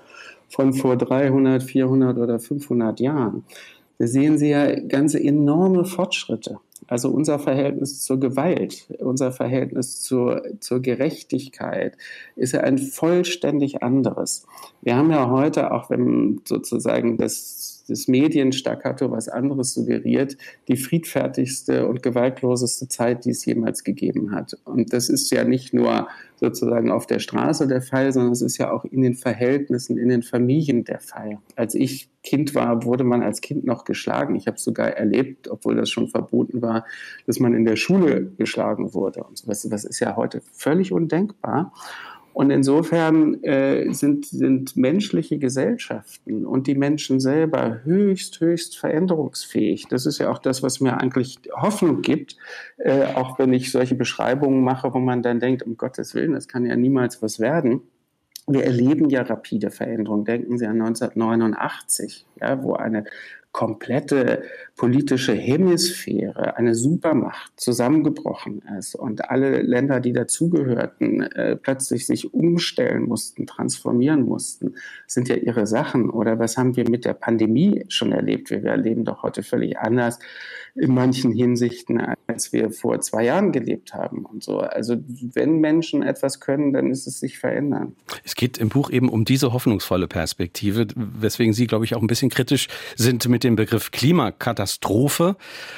[0.49, 3.43] von vor 300, 400 oder 500 Jahren,
[3.99, 6.57] da sehen Sie ja ganz enorme Fortschritte.
[6.88, 11.97] Also unser Verhältnis zur Gewalt, unser Verhältnis zur, zur Gerechtigkeit
[12.35, 14.47] ist ja ein vollständig anderes.
[14.81, 21.88] Wir haben ja heute, auch wenn sozusagen das das Medienstaccato was anderes suggeriert, die friedfertigste
[21.88, 24.58] und gewaltloseste Zeit, die es jemals gegeben hat.
[24.65, 28.58] Und das ist ja nicht nur sozusagen auf der Straße der Fall, sondern es ist
[28.58, 31.39] ja auch in den Verhältnissen, in den Familien der Fall.
[31.56, 34.36] Als ich Kind war, wurde man als Kind noch geschlagen.
[34.36, 36.86] Ich habe sogar erlebt, obwohl das schon verboten war,
[37.28, 39.24] dass man in der Schule geschlagen wurde.
[39.24, 39.48] Und so.
[39.48, 41.71] das, das ist ja heute völlig undenkbar.
[42.36, 49.88] Und insofern äh, sind, sind menschliche Gesellschaften und die Menschen selber höchst, höchst veränderungsfähig.
[49.88, 52.36] Das ist ja auch das, was mir eigentlich Hoffnung gibt,
[52.76, 56.50] äh, auch wenn ich solche Beschreibungen mache, wo man dann denkt, um Gottes Willen, das
[56.50, 57.84] kann ja niemals was werden.
[58.48, 60.26] Wir erleben ja rapide Veränderungen.
[60.26, 63.06] Denken Sie an 1989, ja, wo eine
[63.55, 64.43] komplette
[64.75, 73.03] politische Hemisphäre, eine Supermacht zusammengebrochen ist und alle Länder, die dazugehörten, äh, plötzlich sich umstellen
[73.03, 74.75] mussten, transformieren mussten,
[75.07, 76.09] sind ja ihre Sachen.
[76.09, 78.49] Oder was haben wir mit der Pandemie schon erlebt?
[78.49, 80.19] Wir erleben doch heute völlig anders
[80.75, 84.59] in manchen Hinsichten, als wir vor zwei Jahren gelebt haben und so.
[84.59, 84.97] Also
[85.33, 87.95] wenn Menschen etwas können, dann ist es sich verändern.
[88.25, 92.07] Es geht im Buch eben um diese hoffnungsvolle Perspektive, weswegen Sie, glaube ich, auch ein
[92.07, 95.38] bisschen kritisch sind mit dem Begriff Klimakatastrophe.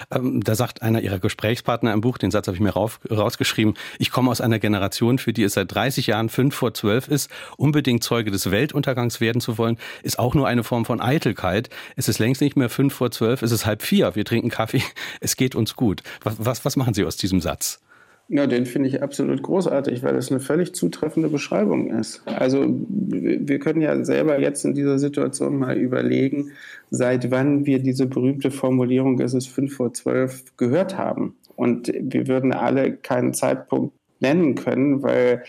[0.10, 4.12] Ähm, da sagt einer Ihrer Gesprächspartner im Buch, den Satz habe ich mir rausgeschrieben, ich
[4.12, 8.04] komme aus einer Generation, für die es seit 30 Jahren fünf vor zwölf ist, unbedingt
[8.04, 11.70] Zeuge des Weltuntergangs werden zu wollen, ist auch nur eine Form von Eitelkeit.
[11.96, 14.84] Es ist längst nicht mehr fünf vor zwölf, es ist halb vier, wir trinken Kaffee
[15.22, 16.02] es geht uns gut.
[16.24, 17.80] Was, was, was machen Sie aus diesem Satz?
[18.30, 22.22] Ja, den finde ich absolut großartig, weil das eine völlig zutreffende Beschreibung ist.
[22.26, 26.52] Also wir können ja selber jetzt in dieser Situation mal überlegen,
[26.92, 31.38] seit wann wir diese berühmte Formulierung, es ist fünf vor zwölf, gehört haben.
[31.56, 35.44] Und wir würden alle keinen Zeitpunkt nennen können, weil,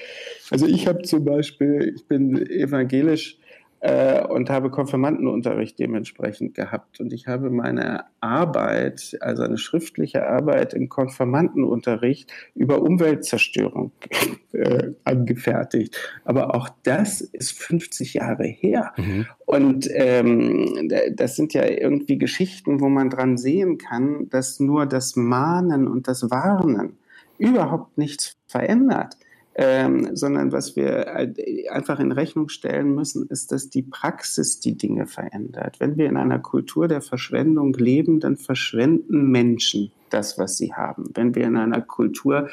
[0.50, 3.38] also ich habe zum Beispiel, ich bin evangelisch
[3.80, 7.00] äh, und habe Konfirmandenunterricht dementsprechend gehabt.
[7.00, 13.92] Und ich habe meine Arbeit, also eine schriftliche Arbeit im Konfirmandenunterricht über Umweltzerstörung
[14.52, 15.96] äh, angefertigt.
[16.24, 18.92] Aber auch das ist 50 Jahre her.
[18.96, 19.26] Mhm.
[19.46, 25.16] Und ähm, das sind ja irgendwie Geschichten, wo man dran sehen kann, dass nur das
[25.16, 26.98] Mahnen und das Warnen
[27.38, 29.16] überhaupt nichts verändert
[29.60, 31.28] ähm, sondern was wir
[31.70, 35.80] einfach in Rechnung stellen müssen, ist, dass die Praxis die Dinge verändert.
[35.80, 41.10] Wenn wir in einer Kultur der Verschwendung leben, dann verschwenden Menschen das, was sie haben.
[41.12, 42.48] Wenn wir in einer Kultur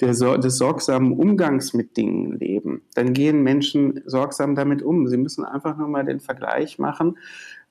[0.00, 5.06] der, des sorgsamen Umgangs mit Dingen leben, dann gehen Menschen sorgsam damit um.
[5.06, 7.16] Sie müssen einfach nur mal den Vergleich machen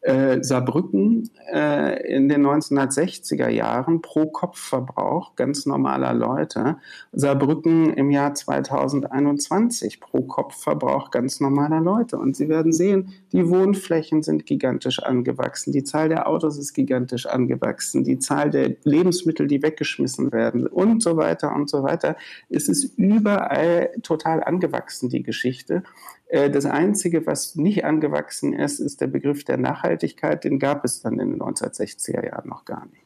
[0.01, 6.77] äh, Saarbrücken äh, in den 1960er Jahren pro Kopfverbrauch ganz normaler Leute,
[7.11, 12.17] Saarbrücken im Jahr 2021 pro Kopfverbrauch ganz normaler Leute.
[12.17, 17.25] Und Sie werden sehen, die Wohnflächen sind gigantisch angewachsen, die Zahl der Autos ist gigantisch
[17.25, 22.15] angewachsen, die Zahl der Lebensmittel, die weggeschmissen werden und so weiter und so weiter.
[22.49, 25.83] Es ist überall total angewachsen, die Geschichte.
[26.29, 30.43] Äh, das Einzige, was nicht angewachsen ist, ist der Begriff der Nachhaltigkeit.
[30.43, 33.03] Den gab es dann in den 1960er Jahren noch gar nicht.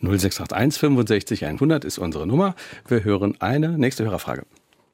[0.00, 2.54] 0681 65 100 ist unsere Nummer.
[2.86, 4.42] Wir hören eine nächste Hörerfrage.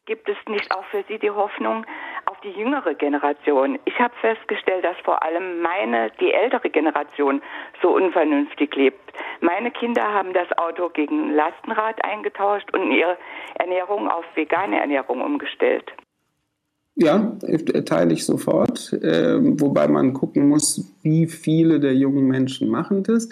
[0.06, 1.86] Gibt es nicht auch für Sie die Hoffnung
[2.26, 3.78] auf die jüngere Generation?
[3.84, 7.40] Ich habe festgestellt, dass vor allem meine, die ältere Generation
[7.80, 9.00] so unvernünftig lebt.
[9.40, 13.16] Meine Kinder haben das Auto gegen Lastenrad eingetauscht und ihre
[13.54, 15.92] Ernährung auf vegane Ernährung umgestellt.
[16.96, 17.38] Ja,
[17.86, 18.92] teile ich sofort.
[18.92, 23.28] Äh, wobei man gucken muss, wie viele der jungen Menschen machen das.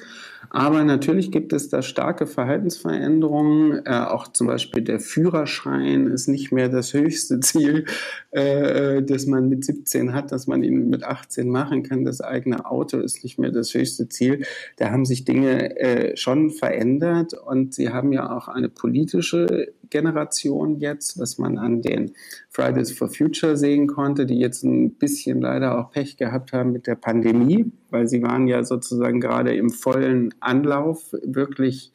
[0.50, 3.84] Aber natürlich gibt es da starke Verhaltensveränderungen.
[3.84, 7.84] Äh, auch zum Beispiel der Führerschein ist nicht mehr das höchste Ziel,
[8.30, 12.04] äh, das man mit 17 hat, dass man ihn mit 18 machen kann.
[12.04, 14.44] Das eigene Auto ist nicht mehr das höchste Ziel.
[14.76, 20.78] Da haben sich Dinge äh, schon verändert und sie haben ja auch eine politische Generation
[20.78, 22.12] jetzt, was man an den
[22.50, 26.86] Fridays for Future sehen konnte, die jetzt ein bisschen leider auch Pech gehabt haben mit
[26.86, 31.92] der Pandemie, weil sie waren ja sozusagen gerade im vollen Anlauf, wirklich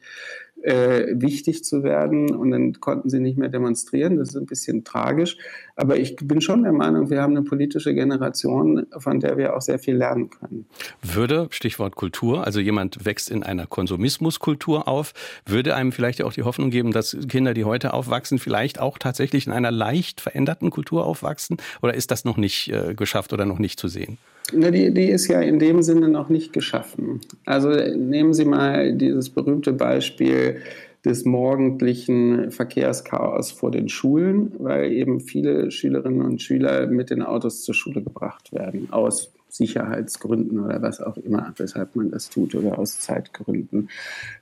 [0.62, 4.16] äh, wichtig zu werden und dann konnten sie nicht mehr demonstrieren.
[4.16, 5.36] Das ist ein bisschen tragisch.
[5.76, 9.60] Aber ich bin schon der Meinung, wir haben eine politische Generation, von der wir auch
[9.60, 10.66] sehr viel lernen können.
[11.02, 15.12] Würde, Stichwort Kultur, also jemand wächst in einer Konsumismuskultur auf,
[15.46, 19.46] würde einem vielleicht auch die Hoffnung geben, dass Kinder, die heute aufwachsen, vielleicht auch tatsächlich
[19.46, 21.56] in einer leicht veränderten Kultur aufwachsen?
[21.82, 24.18] Oder ist das noch nicht äh, geschafft oder noch nicht zu sehen?
[24.52, 27.20] Na, die, die ist ja in dem Sinne noch nicht geschaffen.
[27.46, 30.58] Also nehmen Sie mal dieses berühmte Beispiel
[31.04, 37.62] des morgendlichen Verkehrschaos vor den Schulen, weil eben viele Schülerinnen und Schüler mit den Autos
[37.62, 42.78] zur Schule gebracht werden, aus Sicherheitsgründen oder was auch immer, weshalb man das tut oder
[42.78, 43.90] aus Zeitgründen.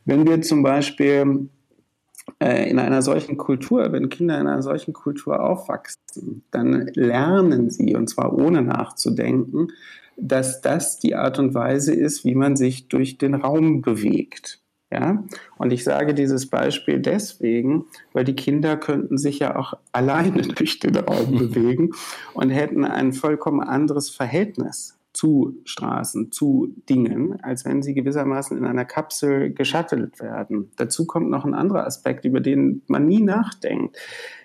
[0.04, 1.48] Wenn wir zum Beispiel
[2.38, 7.94] äh, in einer solchen Kultur, wenn Kinder in einer solchen Kultur aufwachsen, dann lernen sie,
[7.96, 9.68] und zwar ohne nachzudenken,
[10.16, 14.61] dass das die Art und Weise ist, wie man sich durch den Raum bewegt.
[14.92, 15.24] Ja?
[15.56, 20.78] Und ich sage dieses Beispiel deswegen, weil die Kinder könnten sich ja auch alleine durch
[20.80, 21.92] den Raum bewegen
[22.34, 28.64] und hätten ein vollkommen anderes Verhältnis zu Straßen, zu Dingen, als wenn sie gewissermaßen in
[28.64, 30.70] einer Kapsel geschattelt werden.
[30.76, 33.96] Dazu kommt noch ein anderer Aspekt, über den man nie nachdenkt.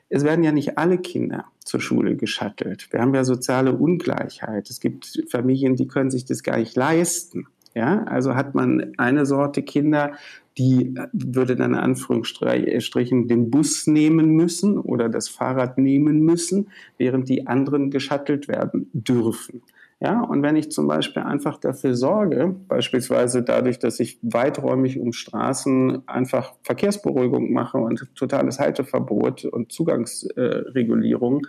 [0.10, 2.88] Es werden ja nicht alle Kinder zur Schule geschattelt.
[2.92, 4.70] Wir haben ja soziale Ungleichheit.
[4.70, 7.48] Es gibt Familien, die können sich das gar nicht leisten.
[7.78, 10.14] Ja, also hat man eine Sorte Kinder,
[10.58, 17.30] die würde dann in Anführungsstrichen den Bus nehmen müssen oder das Fahrrad nehmen müssen, während
[17.30, 19.62] die anderen geschattelt werden dürfen.
[20.00, 25.14] Ja, und wenn ich zum Beispiel einfach dafür sorge, beispielsweise dadurch, dass ich weiträumig um
[25.14, 31.46] Straßen einfach Verkehrsberuhigung mache und totales Halteverbot und Zugangsregulierung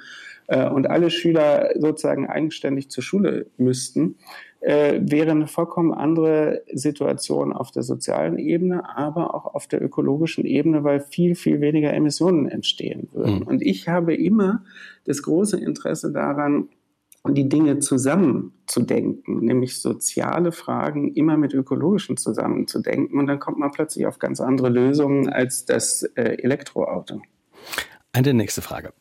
[0.49, 4.17] äh, äh, und alle Schüler sozusagen eigenständig zur Schule müssten,
[4.61, 10.44] äh, wäre eine vollkommen andere Situation auf der sozialen Ebene, aber auch auf der ökologischen
[10.44, 13.40] Ebene, weil viel, viel weniger Emissionen entstehen würden.
[13.40, 13.47] Mhm.
[13.47, 14.64] Und ich habe immer
[15.05, 16.68] das große Interesse daran,
[17.27, 23.18] die Dinge zusammenzudenken, nämlich soziale Fragen immer mit ökologischen zusammenzudenken.
[23.18, 27.21] Und dann kommt man plötzlich auf ganz andere Lösungen als das äh, Elektroauto.
[28.12, 28.92] Eine nächste Frage.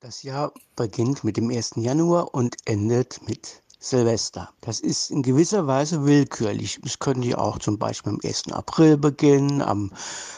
[0.00, 1.72] Das Jahr beginnt mit dem 1.
[1.76, 4.50] Januar und endet mit Silvester.
[4.60, 6.78] Das ist in gewisser Weise willkürlich.
[6.84, 8.52] Es könnte ja auch zum Beispiel am 1.
[8.52, 9.90] April beginnen, am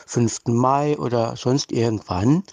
[0.06, 0.46] 5.
[0.46, 2.44] Mai oder sonst irgendwann.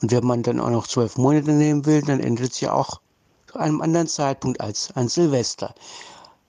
[0.00, 3.00] Und wenn man dann auch noch zwölf Monate nehmen will, dann endet es ja auch
[3.50, 5.74] zu einem anderen Zeitpunkt als an Silvester.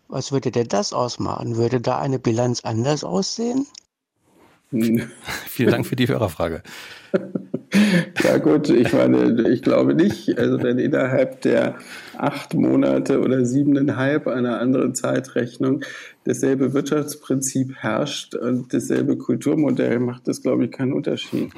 [0.10, 1.58] Was würde denn das ausmachen?
[1.58, 3.66] Würde da eine Bilanz anders aussehen?
[4.72, 6.62] Vielen Dank für die Hörerfrage.
[8.24, 10.38] Ja gut, ich meine, ich glaube nicht.
[10.38, 11.76] Also wenn innerhalb der
[12.18, 15.82] acht Monate oder siebeneinhalb einer anderen Zeitrechnung
[16.24, 21.52] dasselbe Wirtschaftsprinzip herrscht und dasselbe Kulturmodell, macht das, glaube ich, keinen Unterschied.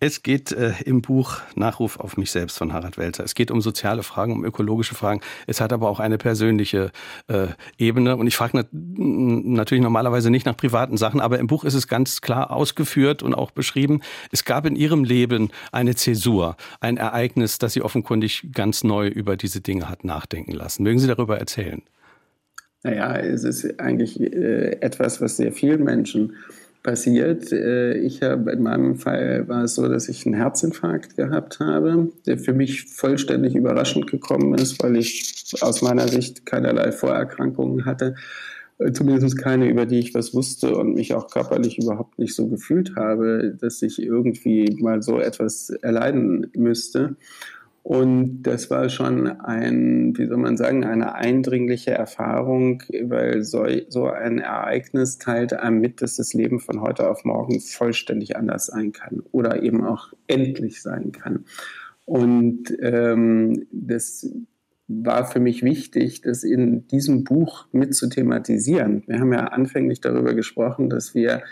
[0.00, 3.24] Es geht äh, im Buch Nachruf auf mich selbst von Harald Welzer.
[3.24, 5.20] Es geht um soziale Fragen, um ökologische Fragen.
[5.46, 6.90] Es hat aber auch eine persönliche
[7.28, 8.16] äh, Ebene.
[8.16, 11.88] Und ich frage nat natürlich normalerweise nicht nach privaten Sachen, aber im Buch ist es
[11.88, 14.00] ganz klar ausgeführt und auch beschrieben.
[14.30, 19.36] Es gab in Ihrem Leben eine Zäsur, ein Ereignis, das Sie offenkundig ganz neu über
[19.36, 20.82] diese Dinge hat nachdenken lassen.
[20.82, 21.82] Mögen Sie darüber erzählen?
[22.84, 26.34] Naja, es ist eigentlich äh, etwas, was sehr vielen Menschen
[26.82, 27.52] passiert.
[27.52, 32.10] Äh, ich habe in meinem Fall war es so, dass ich einen Herzinfarkt gehabt habe,
[32.26, 38.14] der für mich vollständig überraschend gekommen ist, weil ich aus meiner Sicht keinerlei Vorerkrankungen hatte,
[38.78, 42.48] äh, zumindest keine, über die ich was wusste und mich auch körperlich überhaupt nicht so
[42.48, 47.16] gefühlt habe, dass ich irgendwie mal so etwas erleiden müsste.
[47.82, 54.06] Und das war schon ein, wie soll man sagen, eine eindringliche Erfahrung, weil so, so
[54.06, 58.92] ein Ereignis teilt einem mit, dass das Leben von heute auf morgen vollständig anders sein
[58.92, 61.44] kann oder eben auch endlich sein kann.
[62.04, 64.30] Und ähm, das
[64.86, 69.02] war für mich wichtig, das in diesem Buch mit zu thematisieren.
[69.06, 71.42] Wir haben ja anfänglich darüber gesprochen, dass wir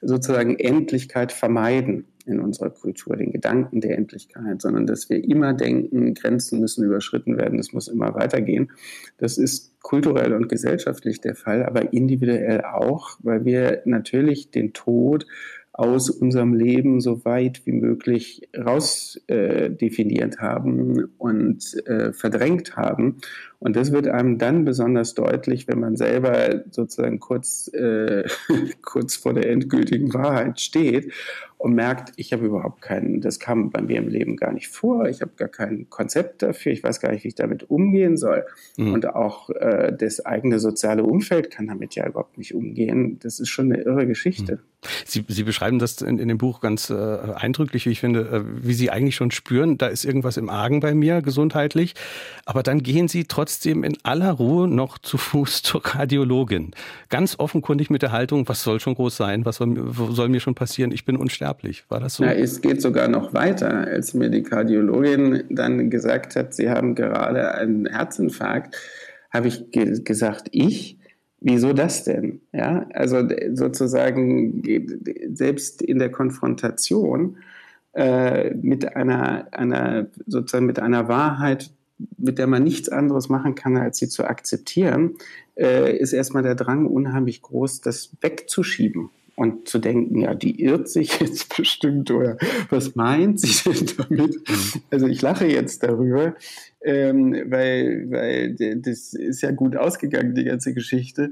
[0.00, 6.14] sozusagen Endlichkeit vermeiden in unserer Kultur, den Gedanken der Endlichkeit, sondern dass wir immer denken,
[6.14, 8.70] Grenzen müssen überschritten werden, es muss immer weitergehen.
[9.18, 15.26] Das ist kulturell und gesellschaftlich der Fall, aber individuell auch, weil wir natürlich den Tod
[15.72, 23.16] aus unserem Leben so weit wie möglich rausdefiniert äh, haben und äh, verdrängt haben.
[23.60, 28.24] Und das wird einem dann besonders deutlich, wenn man selber sozusagen kurz, äh,
[28.82, 31.12] kurz vor der endgültigen Wahrheit steht
[31.60, 35.06] und merkt, ich habe überhaupt keinen, das kam bei mir im Leben gar nicht vor,
[35.08, 38.46] ich habe gar kein Konzept dafür, ich weiß gar nicht, wie ich damit umgehen soll.
[38.78, 38.94] Mhm.
[38.94, 43.18] Und auch äh, das eigene soziale Umfeld kann damit ja überhaupt nicht umgehen.
[43.22, 44.54] Das ist schon eine irre Geschichte.
[44.54, 44.70] Mhm.
[45.04, 48.42] Sie, Sie beschreiben das in, in dem Buch ganz äh, eindrücklich, wie ich finde, äh,
[48.66, 51.94] wie Sie eigentlich schon spüren, da ist irgendwas im Argen bei mir gesundheitlich.
[52.46, 56.70] Aber dann gehen Sie trotzdem in aller Ruhe noch zu Fuß zur Kardiologin.
[57.10, 60.54] Ganz offenkundig mit der Haltung, was soll schon groß sein, was soll, soll mir schon
[60.54, 61.49] passieren, ich bin unsterblich.
[61.88, 62.24] War das so?
[62.24, 66.94] Ja, es geht sogar noch weiter, als mir die Kardiologin dann gesagt hat, Sie haben
[66.94, 68.76] gerade einen Herzinfarkt,
[69.30, 70.98] habe ich ge gesagt, ich?
[71.42, 72.42] Wieso das denn?
[72.52, 74.62] Ja, also sozusagen
[75.32, 77.38] selbst in der Konfrontation
[77.94, 81.70] äh, mit einer, einer sozusagen mit einer Wahrheit,
[82.18, 85.14] mit der man nichts anderes machen kann, als sie zu akzeptieren,
[85.56, 89.10] äh, ist erstmal der Drang unheimlich groß, das wegzuschieben
[89.40, 92.36] und zu denken, ja, die irrt sich jetzt bestimmt oder
[92.68, 94.34] was meint sie denn damit?
[94.34, 94.82] Mhm.
[94.90, 96.34] Also ich lache jetzt darüber,
[96.84, 101.30] ähm, weil, weil das ist ja gut ausgegangen, die ganze Geschichte.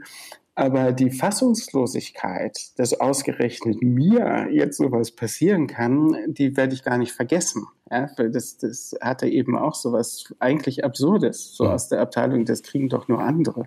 [0.54, 7.12] Aber die Fassungslosigkeit, dass ausgerechnet mir jetzt sowas passieren kann, die werde ich gar nicht
[7.12, 7.66] vergessen.
[7.90, 11.74] Ja, weil das, das hatte eben auch so was eigentlich Absurdes, so ja.
[11.74, 13.66] aus der Abteilung, das kriegen doch nur andere.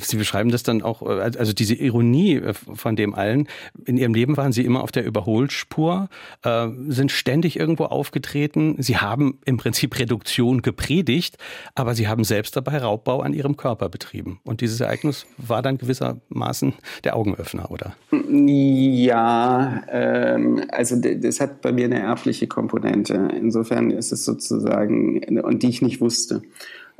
[0.00, 3.48] Sie beschreiben das dann auch, äh, also diese Ironie äh, von dem allen.
[3.84, 6.08] In Ihrem Leben waren Sie immer auf der Überholspur,
[6.42, 8.76] äh, sind ständig irgendwo aufgetreten.
[8.78, 11.38] Sie haben im Prinzip Reduktion gepredigt,
[11.74, 14.40] aber Sie haben selbst dabei Raubbau an Ihrem Körper betrieben.
[14.44, 17.94] Und dieses Ereignis war dann gewissermaßen der Augenöffner, oder?
[18.28, 23.30] Ja, ähm, also das hat bei mir eine erbliche Komponente.
[23.52, 26.40] Insofern ist es sozusagen, und die ich nicht wusste.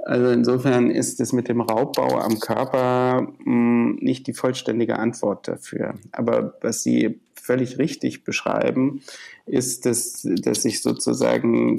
[0.05, 5.49] Also insofern ist es mit dem Raubbau am Körper mh, hm, nicht die vollständige Antwort
[5.49, 5.95] dafür.
[6.11, 9.01] Aber was Sie völlig richtig beschreiben,
[9.47, 11.79] ist, dass, dass ich sozusagen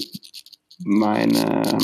[0.83, 1.77] meine,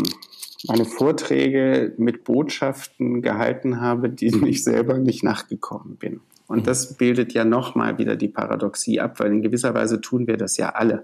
[0.67, 6.21] meine Vorträge mit Botschaften gehalten habe, die ich selber nicht nachgekommen bin.
[6.47, 10.37] Und das bildet ja nochmal wieder die Paradoxie ab, weil in gewisser Weise tun wir
[10.37, 11.03] das ja alle.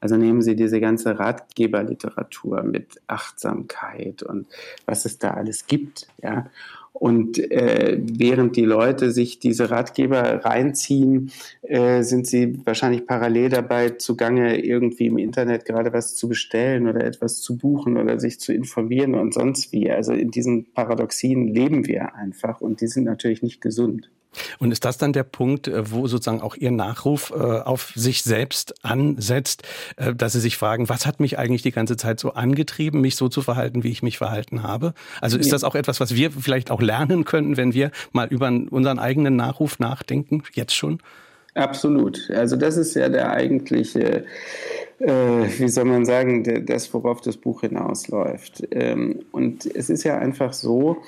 [0.00, 4.46] Also nehmen Sie diese ganze Ratgeberliteratur mit Achtsamkeit und
[4.86, 6.50] was es da alles gibt, ja.
[6.92, 11.30] Und äh, während die Leute sich diese Ratgeber reinziehen,
[11.62, 17.04] äh, sind sie wahrscheinlich parallel dabei zugange, irgendwie im Internet gerade was zu bestellen oder
[17.04, 19.90] etwas zu buchen oder sich zu informieren und sonst wie.
[19.90, 24.10] Also in diesen Paradoxien leben wir einfach und die sind natürlich nicht gesund.
[24.58, 28.22] Und ist das dann der Punkt, äh, wo sozusagen auch Ihr Nachruf äh, auf sich
[28.22, 29.62] selbst ansetzt,
[29.96, 33.16] äh, dass Sie sich fragen, was hat mich eigentlich die ganze Zeit so angetrieben, mich
[33.16, 34.94] so zu verhalten, wie ich mich verhalten habe?
[35.20, 38.48] Also ist das auch etwas, was wir vielleicht auch lernen können, wenn wir mal über
[38.48, 41.00] unseren eigenen Nachruf nachdenken, jetzt schon?
[41.54, 42.30] Absolut.
[42.30, 44.24] Also das ist ja der eigentliche,
[44.98, 45.12] äh,
[45.58, 48.68] wie soll man sagen, das, worauf das Buch hinausläuft.
[48.70, 50.98] Ähm, und es ist ja einfach so,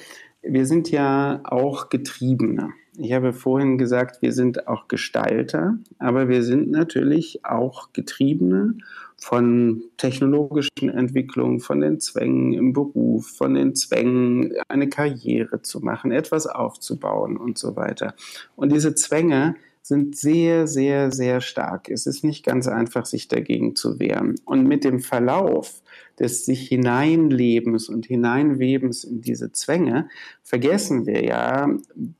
[0.43, 2.71] wir sind ja auch Getriebene.
[2.99, 8.75] Ich habe vorhin gesagt, wir sind auch Gestalter, aber wir sind natürlich auch Getriebene
[9.17, 16.13] von technologischen Entwicklungen, von den Zwängen im Beruf, von den Zwängen, eine Karriere zu machen,
[16.13, 18.15] etwas aufzubauen und so weiter.
[18.57, 21.89] Und diese Zwänge sind sehr, sehr, sehr stark.
[21.89, 24.37] Es ist nicht ganz einfach, sich dagegen zu wehren.
[24.45, 25.82] Und mit dem Verlauf
[26.23, 30.09] des sich hineinlebens und hineinwebens in diese Zwänge
[30.43, 31.69] vergessen wir ja,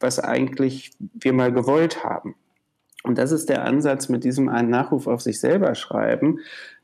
[0.01, 2.35] was eigentlich wir mal gewollt haben.
[3.05, 6.39] Und das ist der Ansatz mit diesem einen Nachruf auf sich selber schreiben,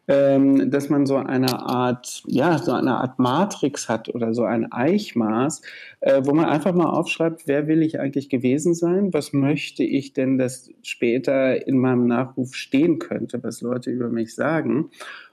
[0.09, 4.73] ähm, dass man so eine Art, ja, so eine Art Matrix hat oder so ein
[4.73, 5.61] Eichmaß,
[6.01, 9.13] äh, wo man einfach mal aufschreibt, wer will ich eigentlich gewesen sein?
[9.13, 14.35] Was möchte ich denn, dass später in meinem Nachruf stehen könnte, was Leute über mich
[14.35, 14.91] sagen?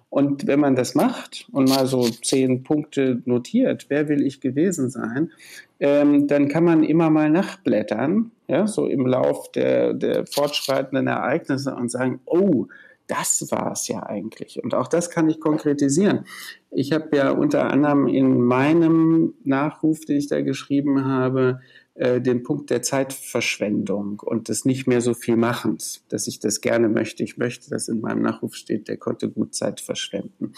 [0.09, 4.89] Und wenn man das macht und mal so zehn Punkte notiert, wer will ich gewesen
[4.89, 5.31] sein,
[5.79, 11.75] ähm, dann kann man immer mal nachblättern, ja, so im Lauf der, der fortschreitenden Ereignisse
[11.75, 12.67] und sagen, oh,
[13.07, 14.63] das war es ja eigentlich.
[14.63, 16.25] Und auch das kann ich konkretisieren.
[16.71, 21.59] Ich habe ja unter anderem in meinem Nachruf, den ich da geschrieben habe,
[21.95, 26.61] äh, den Punkt der Zeitverschwendung und des nicht mehr so viel Machens, dass ich das
[26.61, 27.23] gerne möchte.
[27.23, 30.53] Ich möchte, dass in meinem Nachruf steht, der konnte gut Zeit verschwenden.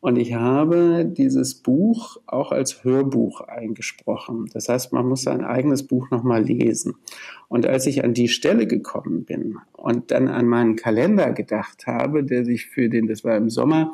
[0.00, 4.50] Und ich habe dieses Buch auch als Hörbuch eingesprochen.
[4.52, 6.96] Das heißt, man muss sein eigenes Buch nochmal lesen.
[7.46, 12.24] Und als ich an die Stelle gekommen bin und dann an meinen Kalender gedacht habe,
[12.24, 13.92] der sich für den, das war im Sommer,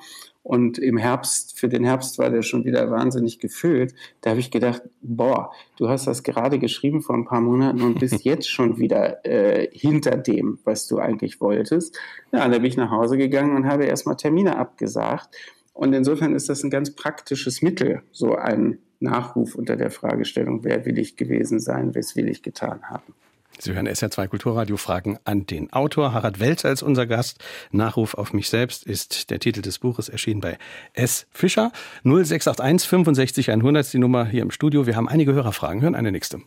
[0.49, 3.95] und im Herbst, für den Herbst war der schon wieder wahnsinnig gefüllt.
[4.23, 8.01] Da habe ich gedacht, boah, du hast das gerade geschrieben vor ein paar Monaten und
[8.01, 11.99] bist jetzt schon wieder äh, hinter dem, was du eigentlich wolltest.
[12.33, 15.37] Ja, da bin ich nach Hause gegangen und habe erstmal Termine abgesagt.
[15.75, 20.87] Und insofern ist das ein ganz praktisches Mittel, so ein Nachruf unter der Fragestellung, wer
[20.87, 23.13] will ich gewesen sein, wes will ich getan haben.
[23.61, 26.13] Sie hören SR2 Kulturradio Fragen an den Autor.
[26.13, 27.43] Harald Welz als unser Gast.
[27.73, 30.59] Nachruf auf mich selbst ist der Titel des Buches, erschienen bei
[30.95, 31.27] S.
[31.33, 31.73] Fischer.
[32.05, 34.87] 0681 65 100 ist die Nummer hier im Studio.
[34.87, 35.83] Wir haben einige Hörerfragen.
[35.83, 36.39] Hören eine nächste.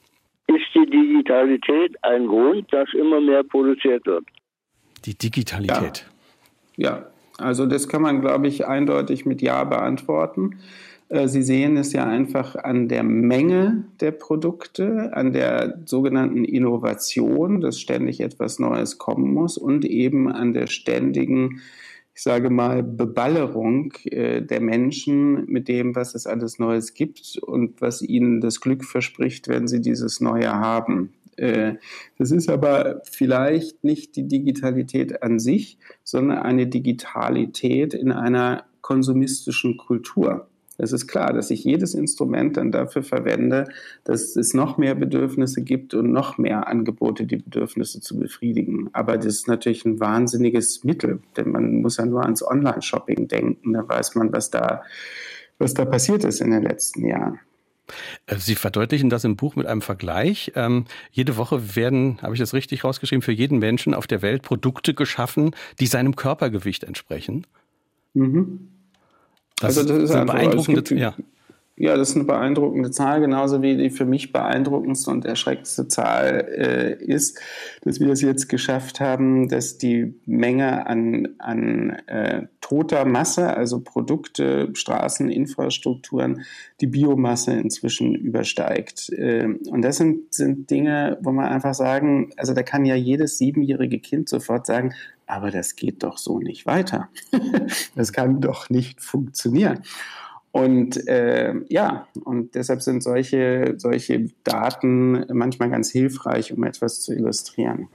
[0.47, 4.23] Ist die Digitalität ein Grund, dass immer mehr produziert wird?
[5.05, 6.05] Die Digitalität.
[6.77, 7.05] Ja, ja.
[7.39, 10.59] also das kann man, glaube ich, eindeutig mit Ja beantworten.
[11.12, 17.62] Äh, Sie sehen es ja einfach an der Menge der Produkte, an der sogenannten Innovation,
[17.62, 21.62] dass ständig etwas Neues kommen muss und eben an der ständigen,
[22.16, 27.82] ich sage mal, Beballerung äh, der Menschen mit dem, was es alles Neues gibt und
[27.82, 31.14] was ihnen das Glück verspricht, wenn sie dieses Neue haben.
[31.36, 31.76] Äh,
[32.18, 39.78] das ist aber vielleicht nicht die Digitalität an sich, sondern eine Digitalität in einer konsumistischen
[39.78, 40.47] Kultur.
[40.82, 43.65] Es ist klar, dass ich jedes Instrument dann dafür verwende,
[44.03, 48.89] dass es noch mehr Bedürfnisse gibt und noch mehr Angebote, die Bedürfnisse zu befriedigen.
[48.91, 53.73] Aber das ist natürlich ein wahnsinniges Mittel, denn man muss ja nur ans Online-Shopping denken.
[53.73, 54.82] Da weiß man, was da,
[55.59, 57.39] was da passiert ist in den letzten Jahren.
[58.25, 60.51] Äh, Sie verdeutlichen das im Buch mit einem Vergleich.
[60.55, 64.41] Ähm, jede Woche werden, habe ich das richtig rausgeschrieben, für jeden Menschen auf der Welt
[64.41, 67.45] Produkte geschaffen, die seinem Körpergewicht entsprechen.
[68.15, 68.70] Mhm.
[69.62, 71.14] Das also das ist eine beeindruckende, gibt, ja.
[71.78, 76.47] ja, das ist eine beeindruckende Zahl, genauso wie die für mich beeindruckendste und erschreckendste Zahl
[76.49, 77.39] äh, ist,
[77.84, 83.82] dass wir es jetzt geschafft haben, dass die Menge an, an äh, toter Masse, also
[83.82, 86.43] Produkte, Straßen, Infrastrukturen,
[86.80, 89.09] die Biomasse inzwischen übersteigt.
[89.09, 93.38] Äh, und das sind, sind Dinge, wo man einfach sagen, also da kann ja jedes
[93.38, 94.93] siebenjährige Kind sofort sagen,
[95.28, 97.09] aber das geht doch so nicht weiter.
[97.95, 99.84] das kann doch nicht funktionieren.
[100.51, 107.13] Und äh, ja, und deshalb sind solche, solche Daten manchmal ganz hilfreich, um etwas zu
[107.13, 107.88] illustrieren.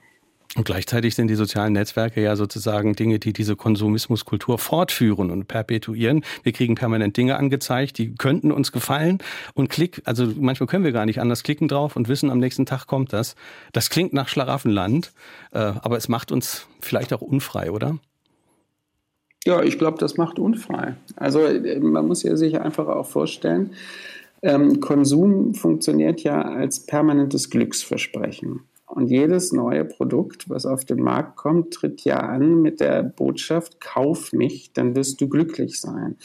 [0.57, 6.25] Und gleichzeitig sind die sozialen Netzwerke ja sozusagen Dinge, die diese Konsumismuskultur fortführen und perpetuieren.
[6.45, 9.19] Wir kriegen permanent Dinge angezeigt, die könnten uns gefallen
[9.53, 12.65] und klick, also manchmal können wir gar nicht anders klicken drauf und wissen, am nächsten
[12.65, 13.37] Tag kommt das.
[13.75, 15.13] Das klingt nach Schlaraffenland,
[15.53, 17.99] äh, aber es macht uns vielleicht auch unfrei, oder?
[19.45, 20.97] Ja, ich glaube, das macht unfrei.
[21.17, 23.73] Also äh, man muss ja sich einfach auch vorstellen,
[24.41, 28.63] ähm, Konsum funktioniert ja als permanentes Glücksversprechen.
[28.97, 33.79] Und jedes neue Produkt, was auf den Markt kommt, tritt ja an mit der Botschaft,
[33.79, 36.17] kauf mich, dann wirst du glücklich sein.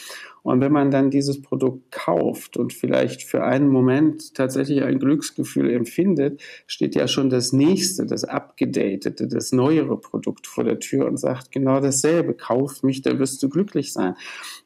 [0.43, 5.69] Und wenn man dann dieses Produkt kauft und vielleicht für einen Moment tatsächlich ein Glücksgefühl
[5.71, 11.17] empfindet, steht ja schon das nächste, das abgedatete, das neuere Produkt vor der Tür und
[11.17, 14.15] sagt genau dasselbe, kauf mich, da wirst du glücklich sein.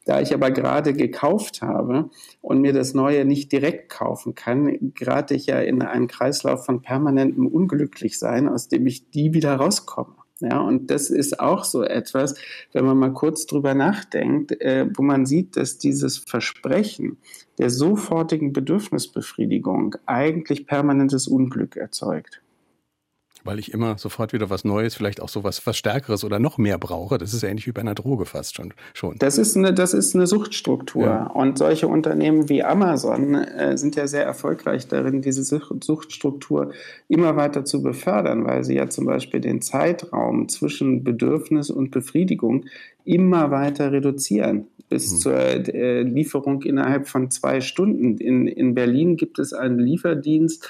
[0.05, 2.09] Da ich aber gerade gekauft habe
[2.41, 6.81] und mir das Neue nicht direkt kaufen kann, gerate ich ja in einen Kreislauf von
[6.81, 10.24] permanentem Unglücklichsein, aus dem ich die wieder rauskomme.
[10.41, 12.35] Ja, und das ist auch so etwas,
[12.73, 17.17] wenn man mal kurz drüber nachdenkt, äh, wo man sieht, dass dieses Versprechen
[17.57, 22.41] der sofortigen Bedürfnisbefriedigung eigentlich permanentes Unglück erzeugt
[23.45, 26.57] weil ich immer sofort wieder was Neues, vielleicht auch so was, was Stärkeres oder noch
[26.57, 27.17] mehr brauche.
[27.17, 28.73] Das ist ähnlich wie bei einer Droge fast schon.
[28.93, 29.15] schon.
[29.19, 31.05] Das, ist eine, das ist eine Suchtstruktur.
[31.05, 31.27] Ja.
[31.27, 36.71] Und solche Unternehmen wie Amazon äh, sind ja sehr erfolgreich darin, diese Suchtstruktur
[37.07, 42.65] immer weiter zu befördern, weil sie ja zum Beispiel den Zeitraum zwischen Bedürfnis und Befriedigung
[43.03, 45.17] immer weiter reduzieren bis mhm.
[45.17, 48.17] zur äh, Lieferung innerhalb von zwei Stunden.
[48.17, 50.67] In, in Berlin gibt es einen Lieferdienst,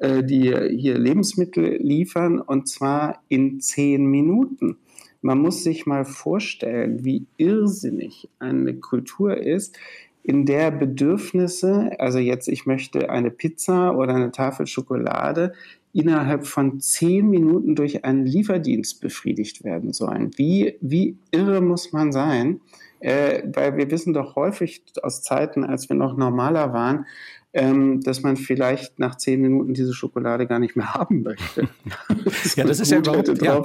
[0.00, 4.76] die hier Lebensmittel liefern und zwar in zehn Minuten.
[5.22, 9.78] Man muss sich mal vorstellen, wie irrsinnig eine Kultur ist,
[10.24, 15.52] in der Bedürfnisse, also jetzt ich möchte eine Pizza oder eine Tafel Schokolade,
[15.92, 20.30] innerhalb von zehn Minuten durch einen Lieferdienst befriedigt werden sollen.
[20.36, 22.60] Wie, wie irre muss man sein?
[23.00, 27.06] Äh, weil wir wissen doch häufig aus Zeiten, als wir noch normaler waren,
[27.54, 31.68] ähm, dass man vielleicht nach zehn Minuten diese Schokolade gar nicht mehr haben möchte.
[32.56, 33.62] ja, das ist ja überhaupt, ja,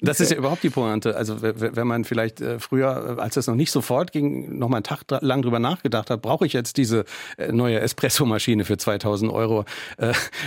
[0.00, 1.16] das ist ja überhaupt die Pointe.
[1.16, 4.78] Also wenn man vielleicht äh, früher, äh, als es noch nicht sofort ging, noch mal
[4.78, 7.04] einen Tag lang drüber nachgedacht hat, brauche ich jetzt diese
[7.36, 9.64] äh, neue Espresso-Maschine für 2000 Euro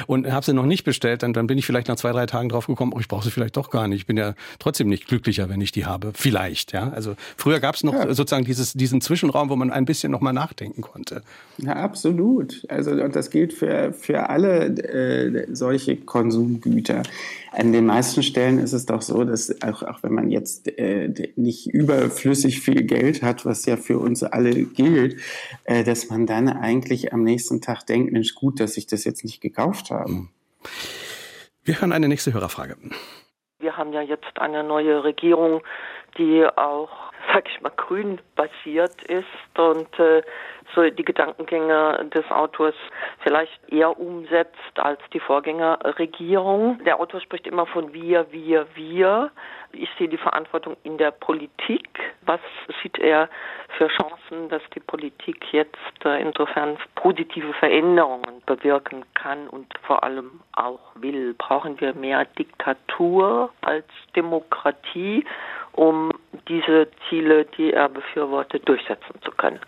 [0.07, 2.49] und habe sie noch nicht bestellt, dann, dann bin ich vielleicht nach zwei, drei Tagen
[2.49, 4.01] drauf gekommen, oh, ich brauche sie vielleicht doch gar nicht.
[4.01, 6.11] Ich bin ja trotzdem nicht glücklicher, wenn ich die habe.
[6.13, 6.89] Vielleicht, ja.
[6.89, 8.13] Also früher gab es noch ja.
[8.13, 11.23] sozusagen dieses, diesen Zwischenraum, wo man ein bisschen noch mal nachdenken konnte.
[11.57, 12.65] Ja, absolut.
[12.67, 17.03] Also und das gilt für, für alle äh, solche Konsumgüter.
[17.51, 21.09] An den meisten Stellen ist es doch so, dass auch, auch wenn man jetzt äh,
[21.35, 25.19] nicht überflüssig viel Geld hat, was ja für uns alle gilt,
[25.65, 29.23] äh, dass man dann eigentlich am nächsten Tag denkt, Mensch, gut, dass ich das jetzt
[29.23, 30.09] nicht gekauft habe.
[30.09, 30.29] Hm.
[31.63, 32.77] Wir hören eine nächste Hörerfrage.
[33.59, 35.61] Wir haben ja jetzt eine neue Regierung,
[36.17, 39.25] die auch, sag ich mal, grün basiert ist
[39.57, 40.21] und äh,
[40.73, 42.75] so die Gedankengänge des Autors
[43.19, 46.83] vielleicht eher umsetzt als die Vorgängerregierung.
[46.85, 49.31] Der Autor spricht immer von wir, wir, wir.
[49.73, 51.87] Ich sehe die Verantwortung in der Politik.
[52.25, 52.41] Was
[52.81, 53.29] sieht er
[53.77, 60.41] für Chancen, dass die Politik jetzt äh, insofern positive Veränderungen bewirken kann und vor allem
[60.53, 61.33] auch will?
[61.37, 65.25] Brauchen wir mehr Diktatur als Demokratie,
[65.73, 66.11] um
[66.47, 69.59] diese Ziele, die er befürwortet, durchsetzen zu können?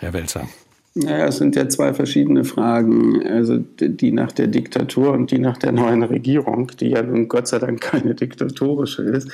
[0.00, 0.48] Herr Welzer?
[0.94, 3.26] Naja, es sind ja zwei verschiedene Fragen.
[3.26, 7.48] Also die nach der Diktatur und die nach der neuen Regierung, die ja nun Gott
[7.48, 9.30] sei Dank keine diktatorische ist.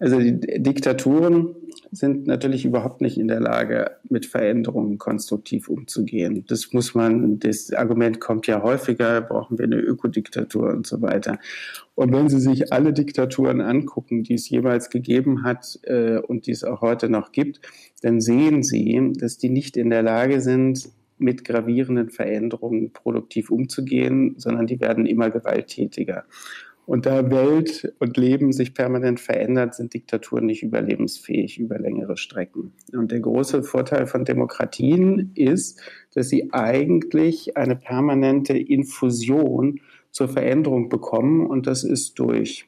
[0.00, 1.54] Also die Diktaturen
[1.90, 6.44] sind natürlich überhaupt nicht in der Lage, mit Veränderungen konstruktiv umzugehen.
[6.48, 11.38] Das muss man, das Argument kommt ja häufiger, brauchen wir eine Ökodiktatur und so weiter.
[11.94, 16.52] Und wenn Sie sich alle Diktaturen angucken, die es jemals gegeben hat äh, und die
[16.52, 17.60] es auch heute noch gibt,
[18.02, 24.34] dann sehen Sie, dass die nicht in der Lage sind, mit gravierenden Veränderungen produktiv umzugehen,
[24.38, 26.24] sondern die werden immer gewalttätiger.
[26.88, 32.72] Und da Welt und Leben sich permanent verändert, sind Diktaturen nicht überlebensfähig über längere Strecken.
[32.94, 35.82] Und der große Vorteil von Demokratien ist,
[36.14, 39.80] dass sie eigentlich eine permanente Infusion
[40.12, 41.46] zur Veränderung bekommen.
[41.46, 42.67] Und das ist durch